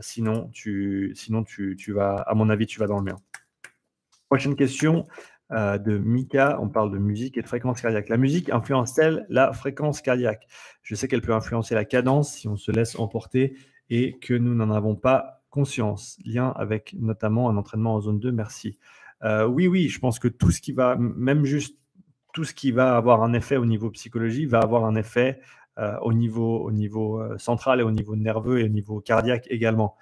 [0.00, 1.14] Sinon, tu,
[1.88, 3.18] vas, à mon avis, tu vas dans le mur.
[4.34, 5.06] Prochaine question
[5.52, 6.58] euh, de Mika.
[6.60, 8.08] On parle de musique et de fréquence cardiaque.
[8.08, 10.48] La musique influence-t-elle la fréquence cardiaque?
[10.82, 13.56] Je sais qu'elle peut influencer la cadence si on se laisse emporter
[13.90, 16.18] et que nous n'en avons pas conscience.
[16.24, 18.32] Lien avec notamment un entraînement en zone 2.
[18.32, 18.76] Merci.
[19.22, 21.78] Euh, oui, oui, je pense que tout ce qui va, même juste
[22.32, 25.38] tout ce qui va avoir un effet au niveau psychologie va avoir un effet
[25.78, 29.96] euh, au niveau, au niveau central et au niveau nerveux et au niveau cardiaque également.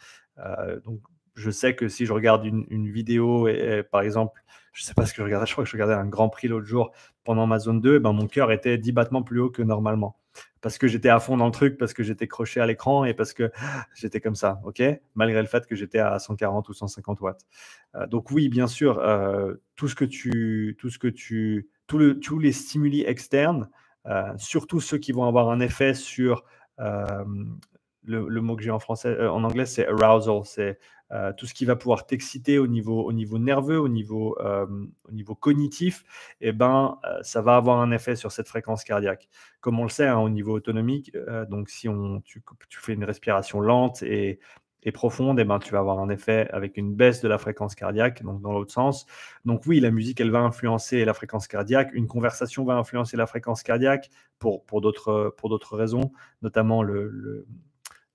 [0.87, 1.03] Donc,
[1.35, 3.49] je sais que si je regarde une, vidéo,
[3.91, 4.43] par exemple,
[4.73, 6.29] je ne sais pas ce que je regardais, je crois que je regardais un Grand
[6.29, 6.93] Prix l'autre jour
[7.25, 10.17] pendant ma zone 2, ben mon cœur était 10 battements plus haut que normalement.
[10.61, 13.15] Parce que j'étais à fond dans le truc, parce que j'étais croché à l'écran et
[13.15, 13.51] parce que
[13.95, 14.83] j'étais comme ça, ok?
[15.15, 17.45] Malgré le fait que j'étais à 140 ou 150 watts.
[18.09, 19.03] donc oui, bien sûr,
[19.77, 23.69] tout ce que tu, tout ce que tu, tous les stimuli externes
[24.07, 26.45] euh, surtout ceux qui vont avoir un effet sur
[28.09, 30.79] euh, le, mot que j'ai en français, euh, en anglais, c'est arousal, c'est
[31.37, 35.35] tout ce qui va pouvoir t'exciter au niveau, au niveau nerveux, au niveau, au niveau
[35.35, 36.05] cognitif,
[36.41, 39.29] eh ben, ça va avoir un effet sur cette fréquence cardiaque.
[39.61, 41.15] Comme on le sait, hein, au niveau autonomique,
[41.51, 44.41] donc si on, tu, tu, fais une respiration lente et
[44.91, 48.25] profonde, eh ben, tu vas avoir un effet avec une baisse de la fréquence cardiaque,
[48.25, 49.07] donc dans l'autre sens.
[49.45, 51.91] Donc oui, la musique, elle va influencer la fréquence cardiaque.
[51.93, 54.11] Une conversation va influencer la fréquence cardiaque
[54.41, 56.11] pour, pour d'autres raisons,
[56.43, 57.47] notamment le,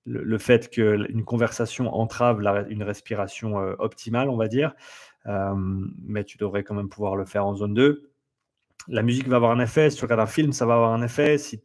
[0.08, 2.40] le fait qu'une conversation entrave
[2.70, 4.74] une respiration euh, optimale, on va dire.
[5.26, 5.54] Euh,
[6.02, 8.10] mais tu devrais quand même pouvoir le faire en zone 2.
[8.88, 9.90] La musique va avoir un effet.
[9.90, 11.36] Si tu regardes un film, ça va avoir un effet.
[11.36, 11.60] Si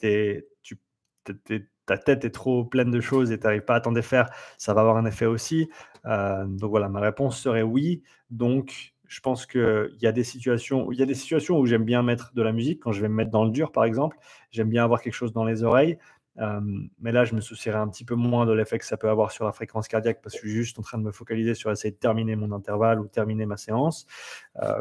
[1.86, 4.74] ta tête est trop pleine de choses et tu n'arrives pas à t'en défaire, ça
[4.74, 5.70] va avoir un effet aussi.
[6.06, 8.04] Euh, donc voilà, ma réponse serait oui.
[8.30, 11.86] Donc je pense qu'il y a des situations, il y a des situations où j'aime
[11.86, 12.82] bien mettre de la musique.
[12.82, 14.18] Quand je vais me mettre dans le dur, par exemple,
[14.52, 15.98] j'aime bien avoir quelque chose dans les oreilles.
[16.38, 19.32] Mais là, je me soucierais un petit peu moins de l'effet que ça peut avoir
[19.32, 21.72] sur la fréquence cardiaque parce que je suis juste en train de me focaliser sur
[21.72, 24.06] essayer de terminer mon intervalle ou terminer ma séance.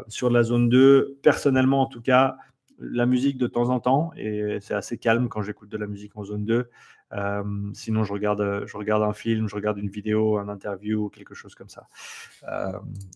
[0.07, 2.37] Sur la zone 2, personnellement en tout cas,
[2.79, 6.15] la musique de temps en temps et c'est assez calme quand j'écoute de la musique
[6.17, 6.69] en zone 2.
[7.13, 11.35] Euh, sinon, je regarde, je regarde un film, je regarde une vidéo, un interview quelque
[11.35, 11.87] chose comme ça.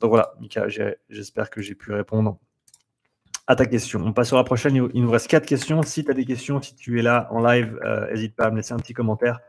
[0.01, 0.67] Donc voilà, Mika,
[1.09, 2.39] j'espère que j'ai pu répondre
[3.47, 4.01] à ta question.
[4.05, 4.75] On passe sur la prochaine.
[4.93, 5.81] Il nous reste quatre questions.
[5.81, 7.79] Si tu as des questions, si tu es là en live,
[8.11, 9.39] n'hésite pas à me laisser un petit commentaire.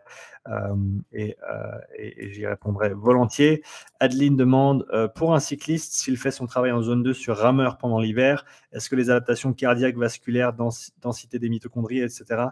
[0.49, 0.75] Euh,
[1.13, 3.63] et, euh, j'y répondrai volontiers.
[4.01, 7.77] Adeline demande euh, pour un cycliste, s'il fait son travail en zone 2 sur rameur
[7.77, 12.47] pendant l'hiver, est-ce que les adaptations cardiaques, vasculaires, densité des mitochondries, etc.,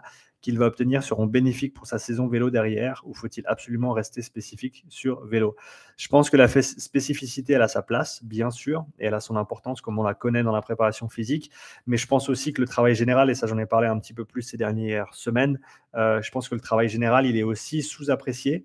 [0.47, 4.85] qu'il va obtenir seront bénéfiques pour sa saison vélo derrière ou faut-il absolument rester spécifique
[4.87, 5.57] sur vélo?
[5.97, 9.35] Je pense que la spécificité, elle a sa place, bien sûr, et elle a son
[9.35, 11.51] importance comme on la connaît dans la préparation physique,
[11.85, 14.13] mais je pense aussi que le travail général, et ça j'en ai parlé un petit
[14.13, 15.59] peu plus ces dernières semaines,
[15.95, 18.63] euh, je pense que le travail général, il est aussi sous-apprécié.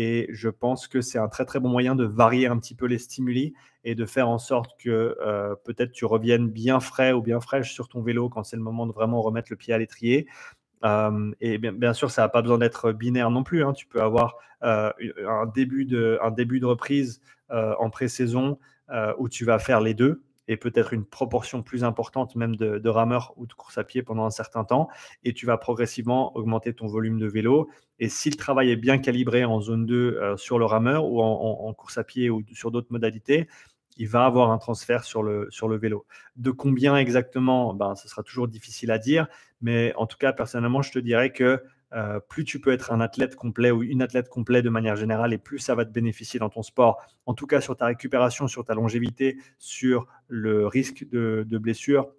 [0.00, 2.86] Et je pense que c'est un très très bon moyen de varier un petit peu
[2.86, 3.52] les stimuli
[3.82, 7.72] et de faire en sorte que euh, peut-être tu reviennes bien frais ou bien fraîche
[7.72, 10.28] sur ton vélo quand c'est le moment de vraiment remettre le pied à l'étrier.
[11.40, 13.64] Et bien, sûr, ça n'a pas besoin d'être binaire non plus.
[13.64, 13.72] Hein.
[13.72, 14.92] Tu peux avoir un,
[15.54, 16.18] début de,
[16.64, 17.20] reprise
[17.50, 18.58] en pré-saison
[19.18, 22.88] où tu vas faire les deux et peut-être une proportion plus importante même de, de
[22.88, 24.88] rameurs ou de course à pied pendant un certain temps.
[25.22, 27.68] Et tu vas progressivement augmenter ton volume de vélo.
[28.00, 31.20] Et si le travail est bien calibré en zone 2 euh, sur le rameur ou
[31.20, 33.48] en, course à pied ou sur d'autres modalités,
[33.98, 36.06] il va avoir un transfert sur le, sur le vélo.
[36.36, 39.26] De combien exactement ben, Ce sera toujours difficile à dire.
[39.60, 41.62] Mais en tout cas, personnellement, je te dirais que
[41.94, 45.32] euh, plus tu peux être un athlète complet ou une athlète complet de manière générale,
[45.32, 48.46] et plus ça va te bénéficier dans ton sport, en tout cas sur ta récupération,
[48.46, 52.10] sur ta longévité, sur le risque de, blessure.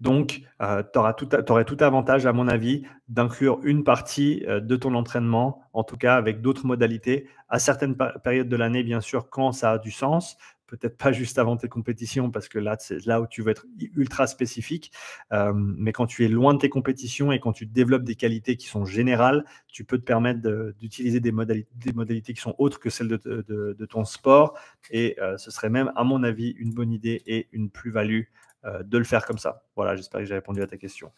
[0.00, 4.94] Donc, euh, tu aurais tout avantage, à mon avis, d'inclure une partie euh, de ton
[4.94, 9.52] entraînement, en tout cas avec d'autres modalités, à certaines périodes de l'année, bien sûr, quand
[9.52, 10.36] ça a du sens,
[10.66, 13.66] peut-être pas juste avant tes compétitions, parce que là, c'est là où tu veux être
[13.78, 14.92] ultra spécifique.
[15.32, 18.56] Euh, mais quand tu es loin de tes compétitions et quand tu développes des qualités
[18.56, 20.40] qui sont générales, tu peux te permettre
[20.78, 24.58] d'utiliser des modalités, qui sont autres que celles de, ton sport.
[24.90, 28.22] Et euh, ce serait même, à mon avis, une bonne idée et une plus-value
[28.64, 29.64] euh, de le faire comme ça.
[29.76, 31.12] Voilà, j'espère que j'ai répondu à ta question.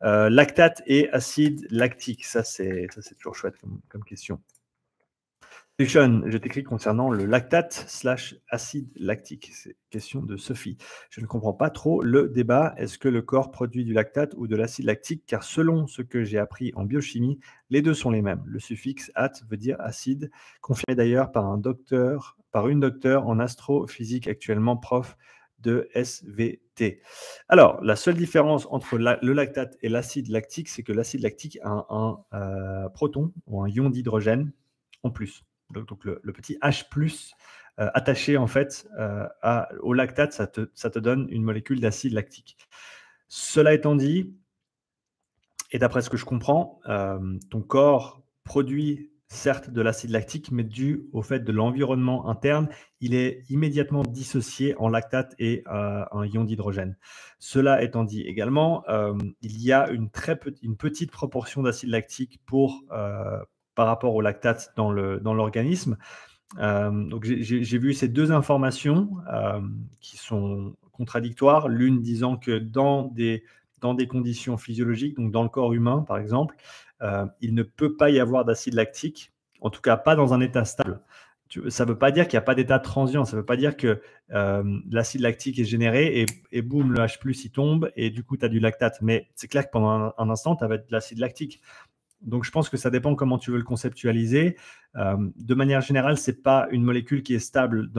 [0.00, 2.88] lactate et acide lactique, ça c'est
[3.18, 3.56] toujours chouette
[3.88, 4.40] comme question
[5.78, 9.50] je t'écris concernant le lactate slash acide lactique.
[9.52, 10.76] C'est question de Sophie.
[11.10, 12.74] Je ne comprends pas trop le débat.
[12.76, 15.24] Est-ce que le corps produit du lactate ou de l'acide lactique?
[15.26, 18.42] Car selon ce que j'ai appris en biochimie, les deux sont les mêmes.
[18.46, 23.38] Le suffixe at veut dire acide, confirmé d'ailleurs par un docteur, par une docteure en
[23.38, 25.16] astrophysique actuellement prof
[25.60, 27.00] de SVT.
[27.48, 31.86] Alors, la seule différence entre le lactate et l'acide lactique, c'est que l'acide lactique a
[31.88, 34.52] un, euh, proton ou un ion d'hydrogène
[35.04, 36.84] en plus donc le, petit H
[37.80, 39.26] euh, attaché en fait euh,
[39.80, 42.58] au lactate, ça te, donne une molécule d'acide lactique.
[43.28, 44.36] Cela étant dit,
[45.70, 50.64] et d'après ce que je comprends, euh, ton corps produit certes de l'acide lactique, mais
[50.64, 52.68] dû au fait de l'environnement interne,
[53.00, 56.98] il est immédiatement dissocié en lactate et un ion d'hydrogène.
[57.38, 58.84] Cela étant dit également,
[59.40, 62.84] il y a une, très une petite proportion d'acide lactique pour,
[63.74, 65.92] par rapport au lactate dans l'organisme.
[65.92, 65.96] Dans
[66.58, 69.60] euh, donc j'ai vu ces deux informations euh,
[70.00, 73.44] qui sont contradictoires, l'une disant que dans des,
[73.80, 76.56] dans des conditions physiologiques, donc dans le corps humain par exemple,
[77.02, 80.40] euh, il ne peut pas y avoir d'acide lactique, en tout cas pas dans un
[80.40, 81.00] état stable.
[81.68, 83.56] Ça ne veut pas dire qu'il n'y a pas d'état transient, ça ne veut pas
[83.56, 84.00] dire que
[84.90, 88.48] l'acide lactique est généré et, boum, le H il tombe et du coup tu as
[88.48, 89.02] du lactate.
[89.02, 91.60] Mais c'est clair que pendant un, un instant, tu avais de l'acide lactique.
[92.22, 94.56] Donc, je pense que ça dépend comment tu veux le conceptualiser.
[94.96, 97.90] Euh, de manière générale, ce n'est pas une molécule qui est stable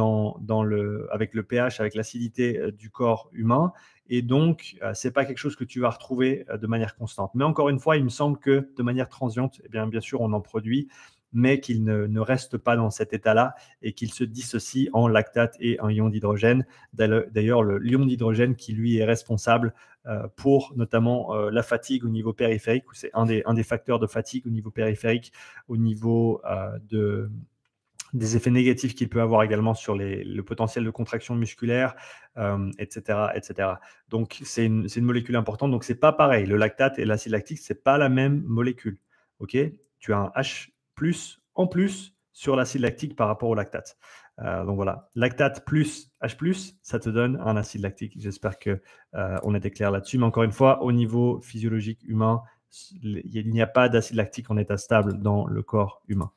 [1.12, 3.74] avec le pH, avec l'acidité euh, du corps humain.
[4.08, 7.32] Et donc, euh, ce n'est pas quelque chose que tu vas retrouver de manière constante.
[7.36, 10.34] Mais encore une fois, il me semble que de manière transiente, eh bien sûr, on
[10.34, 10.88] en produit
[11.34, 15.80] mais qu'il ne, reste pas dans cet état-là et qu'il se dissocie en lactate et
[15.80, 16.66] un ion d'hydrogène.
[16.94, 19.74] D'ailleurs, l'ion d'hydrogène qui lui est responsable
[20.06, 24.00] euh, pour notamment euh, la fatigue au niveau périphérique, c'est un des, un des facteurs
[24.00, 25.32] de fatigue au niveau périphérique,
[25.70, 27.32] au niveau euh, de,
[28.14, 31.96] des effets négatifs qu'il peut avoir également sur le potentiel de contraction musculaire,
[32.78, 33.70] etc., etc.
[34.10, 35.72] Donc, c'est une, une, molécule importante.
[35.72, 36.46] Donc, c'est pas pareil.
[36.46, 39.00] Le lactate et l'acide lactique, c'est pas la même molécule.
[39.40, 39.58] Ok?
[40.00, 40.73] Tu as un H
[41.56, 43.98] en plus sur l'acide lactique par rapport au lactate.
[44.42, 48.14] Euh, donc voilà, lactate plus H+, ça te donne un acide lactique.
[48.18, 48.82] J'espère que
[49.14, 50.18] euh, on était clair là-dessus.
[50.18, 52.42] Mais encore une fois, au niveau physiologique humain,
[53.04, 56.32] il n'y a pas d'acide lactique en état stable dans le corps humain.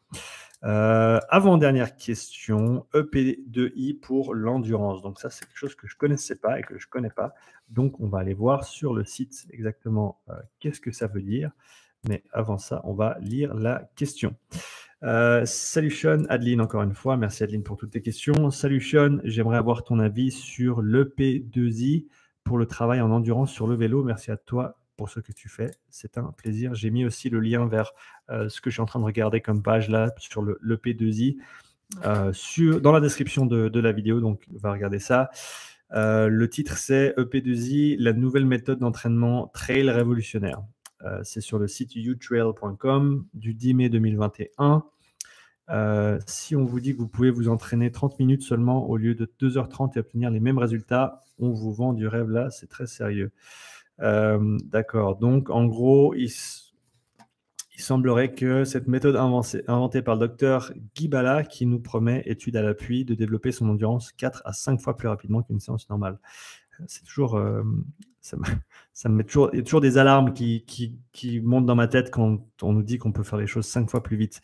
[0.64, 5.00] Euh, avant-dernière question, EP2I pour l'endurance.
[5.00, 7.10] Donc ça, c'est quelque chose que je ne connaissais pas et que je ne connais
[7.10, 7.32] pas.
[7.70, 10.20] Donc on va aller voir sur le site exactement
[10.60, 11.50] qu'est-ce que ça veut dire.
[12.08, 14.34] Mais avant ça, on va lire la question.
[15.02, 17.16] Euh, salut Sean, Adeline encore une fois.
[17.16, 18.50] Merci Adeline pour toutes tes questions.
[18.50, 22.06] Salut Sean, j'aimerais avoir ton avis sur l'EP2I
[22.44, 24.02] pour le travail en endurance sur le vélo.
[24.02, 25.70] Merci à toi pour ce que tu fais.
[25.90, 26.74] C'est un plaisir.
[26.74, 27.92] J'ai mis aussi le lien vers
[28.30, 31.36] euh, ce que je suis en train de regarder comme page là sur l'EP2I
[32.04, 34.20] euh, sur, dans la description de, de, la vidéo.
[34.20, 35.30] Donc, va regarder ça.
[35.90, 40.62] le titre, c'est EP2I, la nouvelle méthode d'entraînement trail révolutionnaire.
[41.22, 44.84] C'est sur le site utrail.com du 10 mai 2021.
[46.26, 49.30] si on vous dit que vous pouvez vous entraîner 30 minutes seulement au lieu de
[49.40, 53.32] 2h30 et obtenir les mêmes résultats, on vous vend du rêve là, c'est très sérieux.
[53.98, 56.30] D'accord, donc en gros, il,
[57.78, 63.04] semblerait que cette méthode inventée par le docteur Gibala, qui nous promet, étude à l'appui,
[63.04, 66.18] de développer son endurance 4 à 5 fois plus rapidement qu'une séance normale.
[66.86, 67.36] C'est toujours.
[67.36, 67.62] Euh,
[68.92, 69.50] ça, me, met toujours.
[69.52, 70.64] Il y a toujours des alarmes qui,
[71.42, 74.02] montent dans ma tête quand on nous dit qu'on peut faire les choses 5 fois
[74.02, 74.40] plus vite.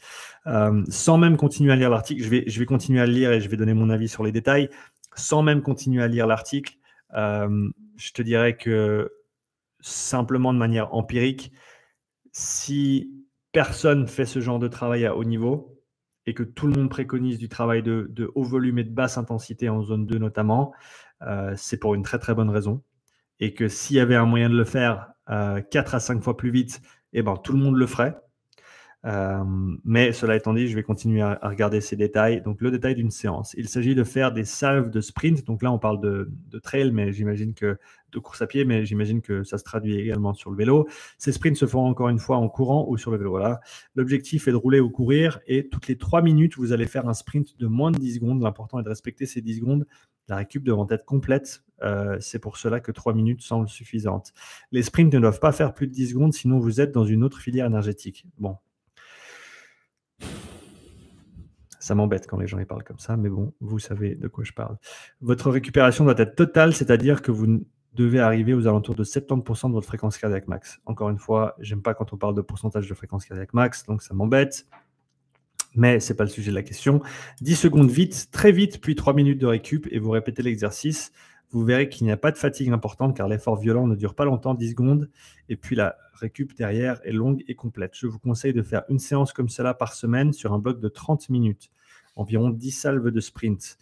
[0.46, 3.32] Euh, sans même continuer à lire l'article, je vais, je vais continuer à le lire
[3.32, 4.68] et je vais donner mon avis sur les détails.
[5.16, 6.76] Sans même continuer à lire l'article,
[7.14, 9.10] euh, je te dirais que
[9.80, 11.52] simplement de manière empirique,
[12.30, 13.10] si
[13.50, 15.82] personne fait ce genre de travail à haut niveau
[16.24, 19.68] et que tout le monde préconise du travail de, haut volume et de basse intensité
[19.68, 20.72] en zone 2 notamment,
[21.22, 22.82] euh, c'est pour une très très bonne raison.
[23.42, 26.36] Et que s'il y avait un moyen de le faire 4 euh, à 5 fois
[26.36, 26.80] plus vite,
[27.12, 28.14] eh ben, tout le monde le ferait.
[29.04, 29.42] Euh,
[29.84, 32.42] mais cela étant dit, je vais continuer à, regarder ces détails.
[32.42, 33.54] Donc, le détail d'une séance.
[33.58, 35.44] Il s'agit de faire des salves de sprint.
[35.44, 36.30] Donc là, on parle de,
[36.62, 37.78] trail, mais j'imagine que
[38.12, 40.86] de course à pied, mais j'imagine que ça se traduit également sur le vélo.
[41.18, 43.30] Ces sprints se font encore une fois en courant ou sur le vélo.
[43.30, 43.60] Voilà.
[43.94, 47.14] L'objectif est de rouler ou courir et toutes les 3 minutes, vous allez faire un
[47.14, 48.42] sprint de moins de 10 secondes.
[48.42, 49.86] L'important est de respecter ces 10 secondes.
[50.28, 51.64] La récup devant être complète.
[51.82, 54.32] Euh, c'est pour cela que 3 minutes semblent suffisantes.
[54.70, 57.24] Les sprints ne doivent pas faire plus de 10 secondes, sinon vous êtes dans une
[57.24, 58.26] autre filière énergétique.
[58.38, 58.56] Bon,
[61.82, 64.44] ça m'embête quand les gens y parlent comme ça, mais bon, vous savez de quoi
[64.44, 64.76] je parle.
[65.20, 67.64] Votre récupération doit être totale, c'est-à-dire que vous
[67.94, 70.78] devez arriver aux alentours de 70% de votre fréquence cardiaque max.
[70.86, 74.02] Encore une fois, j'aime pas quand on parle de pourcentage de fréquence cardiaque max, donc
[74.02, 74.66] ça m'embête.
[75.74, 77.02] Mais ce n'est pas le sujet de la question.
[77.40, 81.12] 10 secondes vite, très vite, puis 3 minutes de récup et vous répétez l'exercice.
[81.52, 84.24] Vous verrez qu'il n'y a pas de fatigue importante car l'effort violent ne dure pas
[84.24, 85.10] longtemps, 10 secondes.
[85.48, 87.92] Et puis la récup derrière est longue et complète.
[87.94, 90.88] Je vous conseille de faire une séance comme cela par semaine sur un bloc de
[90.88, 91.70] 30 minutes,
[92.16, 93.76] environ 10 salves de sprint.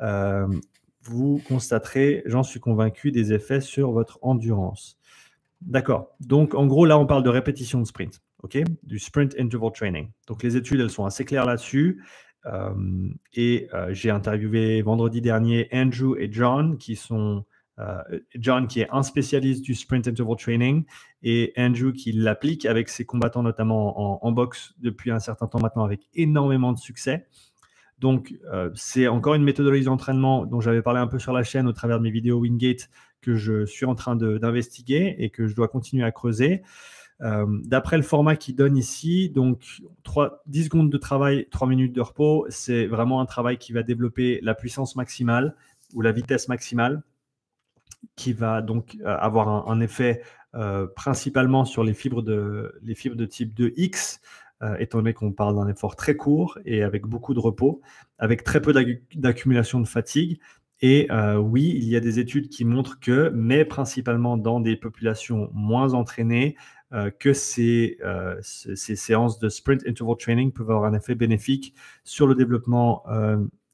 [0.00, 0.46] Euh,
[1.02, 4.98] vous constaterez, j'en suis convaincu, des effets sur votre endurance.
[5.62, 6.14] D'accord.
[6.20, 10.10] Donc, en gros, là, on parle de répétition de sprint, ok Du sprint interval training.
[10.26, 12.04] Donc, les études, elles sont assez claires là-dessus.
[12.46, 17.44] Euh, et euh, j'ai interviewé vendredi dernier Andrew et John, qui sont
[17.78, 18.00] euh,
[18.36, 20.84] John qui est un spécialiste du sprint interval training
[21.22, 25.84] et Andrew qui l'applique avec ses combattants notamment en, boxe depuis un certain temps maintenant
[25.84, 27.26] avec énormément de succès.
[27.98, 28.34] Donc
[28.74, 31.98] c'est encore une méthodologie d'entraînement dont j'avais parlé un peu sur la chaîne au travers
[31.98, 32.88] de mes vidéos Wingate
[33.20, 36.62] que je suis en train d'investiguer et que je dois continuer à creuser.
[37.20, 42.02] D'après le format qu'il donne ici, donc 3, 10 secondes de travail, 3 minutes de
[42.02, 45.56] repos, c'est vraiment un travail qui va développer la puissance maximale
[45.94, 47.02] ou la vitesse maximale
[48.14, 50.22] qui va donc euh, avoir un, effet
[50.54, 54.20] euh, principalement sur les fibres de, de type 2X,
[54.62, 57.80] euh, étant donné qu'on parle d'un effort très court et avec beaucoup de repos,
[58.18, 58.72] avec très peu
[59.14, 60.40] d'accumulation de fatigue.
[60.82, 61.08] Et
[61.38, 65.94] oui, il y a des études qui montrent que, mais principalement dans des populations moins
[65.94, 66.54] entraînées,
[67.18, 67.98] que ces,
[68.42, 71.74] ces, séances de sprint interval training peuvent avoir un effet bénéfique
[72.04, 73.04] sur le développement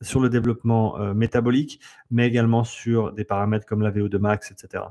[0.02, 4.84] sur le développement euh, métabolique, mais également sur des paramètres comme la VO2 max, etc.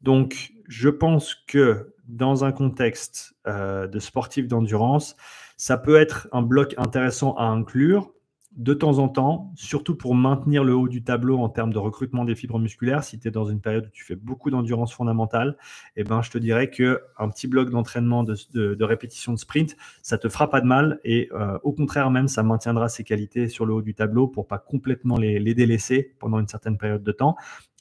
[0.00, 5.16] Donc, je pense que dans un contexte euh, de sportif d'endurance,
[5.56, 8.12] ça peut être un bloc intéressant à inclure
[8.58, 12.24] de temps en temps, surtout pour maintenir le haut du tableau en termes de recrutement
[12.24, 13.04] des fibres musculaires.
[13.04, 15.56] Si tu es dans une période où tu fais beaucoup d'endurance fondamentale,
[15.96, 20.28] eh ben, je te dirais qu'un petit bloc d'entraînement de, répétition de sprint, ça te
[20.28, 23.74] fera pas de mal et euh, au contraire même, ça maintiendra ses qualités sur le
[23.74, 27.36] haut du tableau pour pas complètement les, délaisser pendant une certaine période de temps.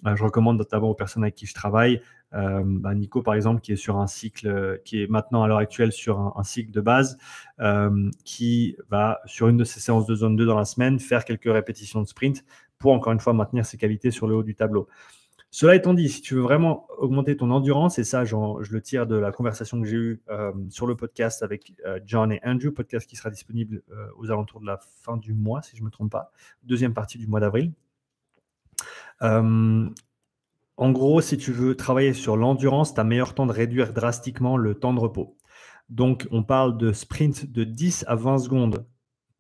[0.06, 2.02] Euh, je recommande notamment aux personnes avec qui je travaille
[2.34, 5.58] euh, bah, Nico, par exemple, qui est sur un cycle, qui est maintenant à l'heure
[5.58, 7.18] actuelle sur un, cycle de base,
[7.60, 11.26] euh, qui va, sur une de ses séances de zone 2 dans la semaine, faire
[11.26, 12.44] quelques répétitions de sprint
[12.80, 14.88] pour, encore une fois, maintenir ses qualités sur le haut du tableau.
[15.50, 19.08] Cela étant dit, si tu veux vraiment augmenter ton endurance, et ça, je le tire
[19.08, 21.74] de la conversation que j'ai eue euh, sur le podcast avec
[22.06, 23.82] John et Andrew, podcast qui sera disponible
[24.18, 26.32] aux alentours de la fin du mois, si je ne me trompe pas,
[26.64, 27.72] deuxième partie du mois d'avril.
[30.78, 34.58] En gros, si tu veux travailler sur l'endurance, tu as meilleur temps de réduire drastiquement
[34.58, 35.36] le temps de repos.
[35.90, 38.86] Donc, on parle de sprint de 10 à 20 secondes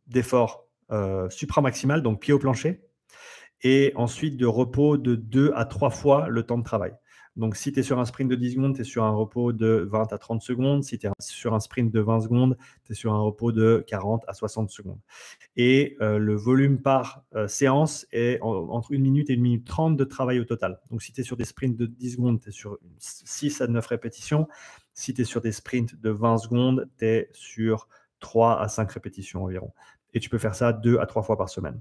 [0.08, 2.82] d'effort euh, supramaximal, donc pied au plancher,
[3.62, 6.94] et ensuite de repos de 2 à 3 fois le temps de travail.
[7.38, 9.54] Donc, si tu es sur un sprint de 10 secondes, tu es sur un repos
[9.54, 10.84] de 20 à 30 secondes.
[10.84, 13.86] Si tu es sur un sprint de 20 secondes, tu es sur un repos de
[13.88, 15.00] 40 à 60 secondes.
[15.56, 19.96] Et euh, le volume par euh, séance est entre 1 minute et 1 minute 30
[19.96, 20.80] de travail au total.
[20.90, 23.68] Donc, si tu es sur des sprints de 10 secondes, tu es sur 6 à
[23.68, 24.48] 9 répétitions.
[24.96, 27.88] Si tu es sur des sprints de 20 secondes, tu es sur
[28.20, 29.74] 3 à 5 répétitions environ.
[30.14, 31.80] Et tu peux faire ça 2 à 3 fois par semaine.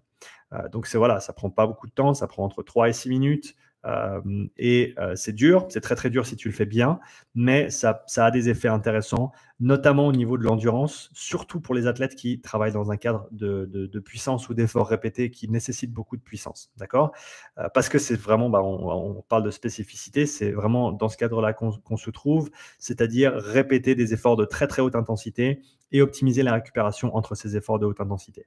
[0.52, 2.92] Euh, donc c'est voilà, ça prend pas beaucoup de temps, ça prend entre 3 et
[2.92, 3.56] 6 minutes.
[3.86, 4.20] Euh,
[4.58, 6.98] et euh, c'est dur, c'est très très dur si tu le fais bien,
[7.34, 12.16] mais ça, a des effets intéressants, notamment au niveau de l'endurance, surtout pour les athlètes
[12.16, 16.70] qui travaillent dans un cadre de, puissance ou d'efforts répétés qui nécessitent beaucoup de puissance.
[16.76, 17.12] D'accord?
[17.58, 21.52] Euh, Parce que c'est vraiment, bah, on, parle de spécificité, c'est vraiment dans ce cadre-là
[21.52, 25.60] qu'on se trouve, c'est-à-dire répéter des efforts de très très haute intensité
[25.92, 28.46] et optimiser la récupération entre ces efforts de haute intensité.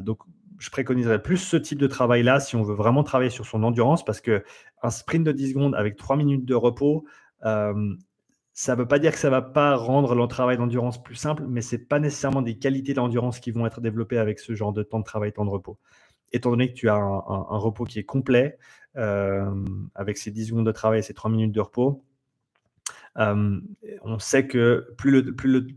[0.00, 0.20] donc,
[0.58, 4.04] je préconiserais plus ce type de travail-là si on veut vraiment travailler sur son endurance
[4.04, 4.44] parce que
[4.82, 7.04] un sprint de 10 secondes avec 3 minutes de repos,
[7.44, 7.94] euh,
[8.52, 11.16] ça ne veut pas dire que ça ne va pas rendre le travail d'endurance plus
[11.16, 14.54] simple, mais ce n'est pas nécessairement des qualités d'endurance qui vont être développées avec ce
[14.54, 15.78] genre de temps de travail, temps de repos.
[16.32, 18.58] Étant donné que tu as un, repos qui est complet,
[18.96, 22.04] euh, avec ces 10 secondes de travail et ces 3 minutes de repos,
[23.18, 23.60] euh,
[24.02, 25.22] on sait que plus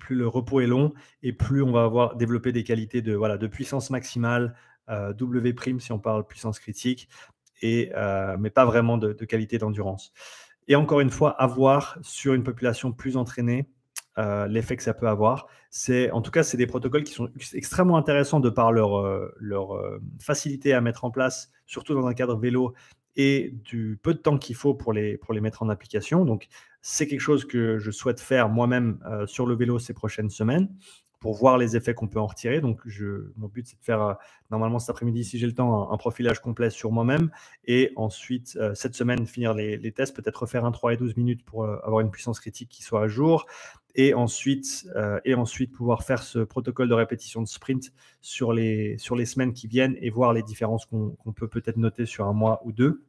[0.10, 3.48] le, repos est long et plus on va avoir développé des qualités de, voilà, de
[3.48, 4.56] puissance maximale,
[4.90, 7.10] euh, W' si on parle puissance critique,
[7.62, 10.14] et, euh, mais pas vraiment de, qualité d'endurance.
[10.68, 13.70] Et encore une fois, avoir sur une population plus entraînée
[14.50, 15.46] l'effet que ça peut avoir.
[15.70, 19.30] C'est, en tout cas, c'est des protocoles qui sont extrêmement intéressants de par leur
[20.20, 22.74] facilité à mettre en place, surtout dans un cadre vélo
[23.18, 26.24] et du peu de temps qu'il faut pour les, pour les mettre en application.
[26.24, 26.48] Donc,
[26.82, 30.70] c'est quelque chose que je souhaite faire moi-même euh, sur le vélo ces prochaines semaines
[31.20, 32.62] pour voir les effets qu'on peut en retirer.
[32.62, 34.14] Donc, je, mon but, c'est de faire, euh,
[34.52, 37.32] normalement cet après-midi, si j'ai le temps, un, profilage complet sur moi-même.
[37.66, 41.44] Et ensuite, euh, cette semaine, finir les, tests, peut-être refaire un 3 et 12 minutes
[41.44, 43.48] pour avoir une puissance critique qui soit à jour.
[43.96, 44.88] Et ensuite,
[45.26, 47.92] et ensuite pouvoir faire ce protocole de répétition de sprint
[48.22, 52.06] sur les, sur les semaines qui viennent et voir les différences qu'on peut peut-être noter
[52.06, 53.07] sur un mois ou deux.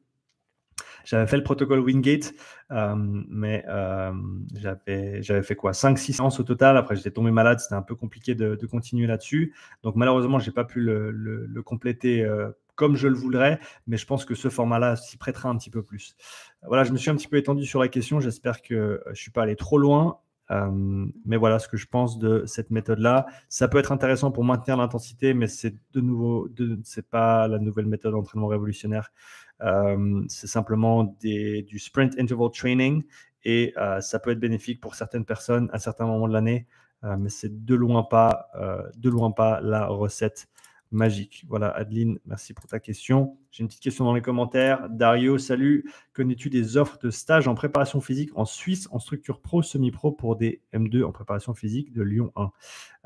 [1.05, 2.35] J'avais fait le protocole Wingate,
[2.71, 4.13] euh, mais euh,
[4.55, 6.77] j'avais fait quoi 5-6 séances au total.
[6.77, 9.55] Après, j'étais tombé malade, c'était un peu compliqué de, continuer là-dessus.
[9.83, 14.07] Donc, malheureusement, je n'ai pas pu le, compléter euh, comme je le voudrais, mais je
[14.07, 16.17] pense que ce format-là s'y prêtera un petit peu plus.
[16.67, 18.21] Voilà, je me suis un petit peu étendu sur la question.
[18.21, 20.19] J'espère que je ne suis pas allé trop loin.
[20.51, 23.27] Mais voilà ce que je pense de cette méthode-là.
[23.49, 26.49] Ça peut être intéressant pour maintenir l'intensité, mais c'est de nouveau,
[26.85, 29.11] c'est pas la nouvelle méthode d'entraînement révolutionnaire.
[29.63, 33.05] Euh, c'est simplement du sprint interval training
[33.45, 36.67] et euh, ça peut être bénéfique pour certaines personnes à certains moments de l'année,
[37.05, 38.51] euh, mais c'est de loin pas,
[38.97, 40.49] de loin pas la recette
[40.91, 41.45] magique.
[41.49, 43.37] Voilà, Adeline, merci pour ta question.
[43.51, 44.89] J'ai une petite question dans les commentaires.
[44.91, 45.91] Dario, salut.
[46.13, 50.37] Connais-tu des offres de stage en préparation physique en Suisse, en structure pro, semi-pro pour
[50.37, 52.51] des M2 en préparation physique de Lyon 1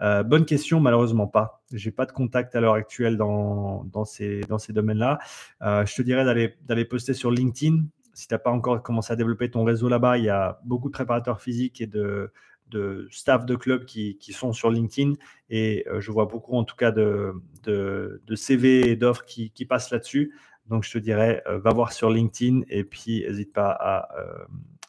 [0.03, 1.63] euh, Bonne question, malheureusement pas.
[1.73, 5.19] Je n'ai pas de contact à l'heure actuelle dans, ces domaines-là.
[5.63, 7.85] Euh, je te dirais d'aller poster sur LinkedIn.
[8.15, 10.89] Si tu n'as pas encore commencé à développer ton réseau là-bas, il y a beaucoup
[10.89, 12.31] de préparateurs physiques et de,
[12.73, 15.15] de staff de club qui, sont sur LinkedIn
[15.51, 19.91] et euh, je vois beaucoup en tout cas de, de, CV et d'offres qui, passent
[19.91, 20.35] là-dessus.
[20.67, 24.45] Donc je te dirais, euh, va voir sur LinkedIn et puis n'hésite pas à, euh,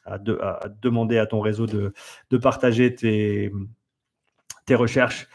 [0.06, 1.94] à, demander à ton réseau de,
[2.38, 3.52] partager tes,
[4.66, 5.28] tes recherches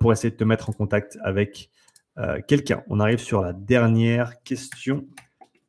[0.00, 1.70] pour essayer de te mettre en contact avec
[2.48, 2.82] quelqu'un.
[2.88, 5.06] On arrive sur la dernière question.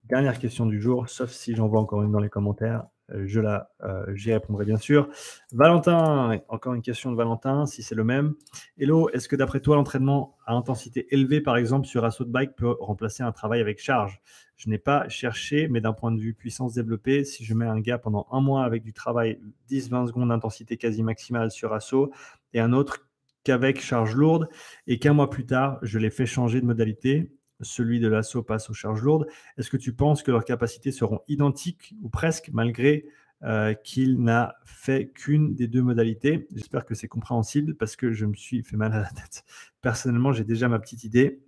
[0.06, 2.86] Dernière question du jour, sauf si j'en vois encore une dans les commentaires.
[3.14, 5.10] Euh, je la, euh, j'y répondrai bien sûr.
[5.52, 8.36] Valentin, encore une question de Valentin, si c'est le même.
[8.78, 12.56] Hello, est-ce que d'après toi, l'entraînement à intensité élevée, par exemple, sur assaut de bike
[12.56, 14.22] peut remplacer un travail avec charge?
[14.58, 17.80] Je n'ai pas cherché, mais d'un point de vue puissance développée, si je mets un
[17.80, 19.40] gars pendant un mois avec du travail
[19.70, 22.12] 10-20 secondes d'intensité quasi maximale sur assaut
[22.54, 23.08] et un autre
[23.44, 24.50] qu'avec charge lourde,
[24.86, 27.32] et qu'un mois plus tard, je l'ai fait changer de modalité,
[27.62, 29.28] celui de l'assaut passe aux charges lourdes.
[29.58, 33.06] Est-ce que tu penses que leurs capacités seront identiques ou presque malgré
[33.44, 36.48] euh, qu'il n'a fait qu'une des deux modalités?
[36.54, 39.44] J'espère que c'est compréhensible parce que je me suis fait mal à la tête.
[39.82, 41.42] Personnellement, j'ai déjà ma petite idée.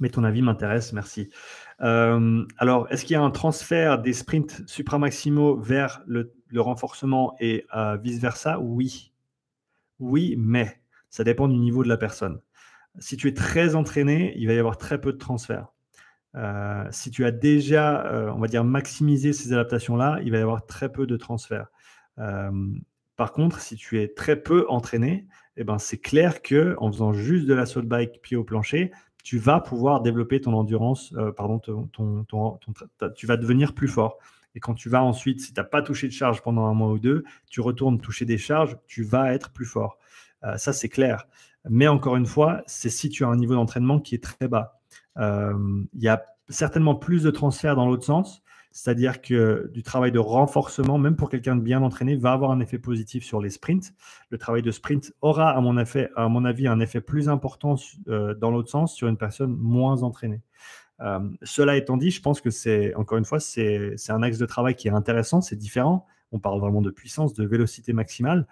[0.00, 1.28] Mais ton avis m'intéresse, merci.
[1.80, 7.66] Euh, alors, est-ce qu'il y a un transfert des sprints supramaximaux vers le, renforcement et
[7.74, 8.60] euh, vice-versa?
[8.60, 9.12] Oui.
[9.98, 12.40] Oui, mais ça dépend du niveau de la personne.
[12.98, 15.68] Si tu es très entraîné, il va y avoir très peu de transferts.
[16.34, 20.40] Euh, si tu as déjà, euh, on va dire, maximisé ces adaptations-là, il va y
[20.40, 21.68] avoir très peu de transferts.
[22.18, 22.50] Euh,
[23.16, 25.26] par contre, si tu es très peu entraîné,
[25.56, 28.92] eh ben, c'est clair que en faisant juste de la saut bike pied au plancher,
[29.24, 31.60] tu vas pouvoir développer ton endurance, pardon,
[33.16, 34.18] tu vas devenir plus fort.
[34.54, 36.90] Et quand tu vas ensuite, si tu n'as pas touché de charge pendant un mois
[36.92, 39.98] ou deux, tu retournes toucher des charges, tu vas être plus fort.
[40.56, 41.26] ça, c'est clair.
[41.68, 44.80] Mais encore une fois, c'est si tu as un niveau d'entraînement qui est très bas.
[45.18, 45.54] Euh,
[45.94, 48.42] il y a certainement plus de transferts dans l'autre sens.
[48.70, 52.60] C'est-à-dire que du travail de renforcement, même pour quelqu'un de bien entraîné, va avoir un
[52.60, 53.94] effet positif sur les sprints.
[54.30, 55.76] Le travail de sprint aura, à mon,
[56.44, 57.76] avis, un effet plus important
[58.08, 60.42] euh, dans l'autre sens sur une personne moins entraînée.
[61.00, 64.46] Euh, cela étant dit, je pense que c'est, encore une fois, c'est un axe de
[64.46, 66.06] travail qui est intéressant, c'est différent.
[66.30, 68.46] On parle vraiment de puissance, de vélocité maximale.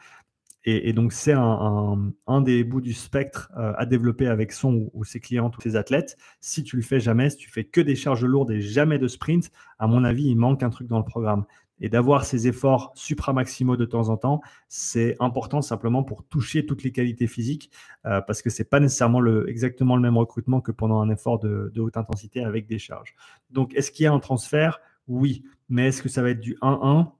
[0.69, 5.21] Et, donc, c'est un, des bouts du spectre euh, à développer avec son ou, ses
[5.21, 6.17] clients ou ses athlètes.
[6.41, 9.07] Si tu le fais jamais, si tu fais que des charges lourdes et jamais de
[9.07, 11.45] sprint, à mon avis, il manque un truc dans le programme.
[11.79, 16.83] Et d'avoir ces efforts supra-maximaux de temps en temps, c'est important simplement pour toucher toutes
[16.83, 17.71] les qualités physiques,
[18.05, 21.11] euh, parce que ce n'est pas nécessairement le, exactement le même recrutement que pendant un
[21.11, 23.15] effort de, de haute intensité avec des charges.
[23.51, 24.81] Donc, est-ce qu'il y a un transfert?
[25.07, 25.45] Oui.
[25.69, 27.13] Mais est-ce que ça va être du 1-1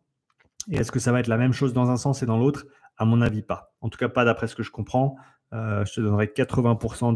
[0.71, 2.67] et est-ce que ça va être la même chose dans un sens et dans l'autre?
[2.99, 3.73] À mon avis, pas.
[3.81, 5.17] En tout cas, pas d'après ce que je comprends.
[5.53, 7.15] Euh, je te donnerai 80%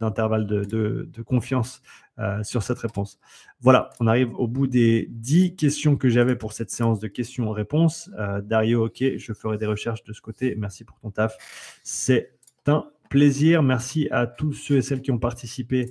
[0.00, 1.82] d'intervalle de, confiance
[2.18, 3.18] euh, sur cette réponse.
[3.60, 8.10] Voilà, on arrive au bout des 10 questions que j'avais pour cette séance de questions-réponses.
[8.18, 10.54] Euh, Dario, ok, je ferai des recherches de ce côté.
[10.58, 11.36] Merci pour ton taf.
[11.84, 12.34] C'est
[12.66, 13.62] un plaisir.
[13.62, 15.90] Merci à tous ceux et celles qui ont participé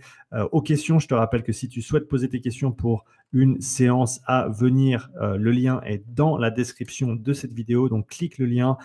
[0.51, 0.99] aux questions.
[0.99, 3.03] Je te rappelle que si tu souhaites poser tes questions pour
[3.33, 7.89] une séance à venir, le lien est dans la description de cette vidéo.
[7.89, 8.77] Donc clique le lien,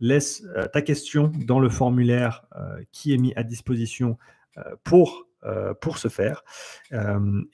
[0.00, 4.18] laisse euh, ta question dans le formulaire euh, qui est mis à disposition
[4.56, 5.24] euh, pour,
[5.80, 6.42] pour ce faire.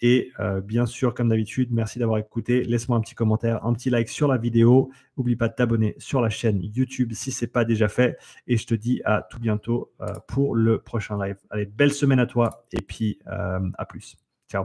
[0.00, 0.32] et
[0.64, 2.64] bien sûr, comme d'habitude, merci d'avoir écouté.
[2.64, 4.90] Laisse-moi un petit commentaire, un petit like sur la vidéo.
[5.18, 8.16] N'oublie pas de t'abonner sur la chaîne YouTube si ce n'est pas déjà fait.
[8.46, 9.92] Et je te dis à tout bientôt
[10.26, 11.36] pour le prochain live.
[11.50, 14.16] Allez, belle semaine à toi et puis à plus.
[14.50, 14.64] Ciao.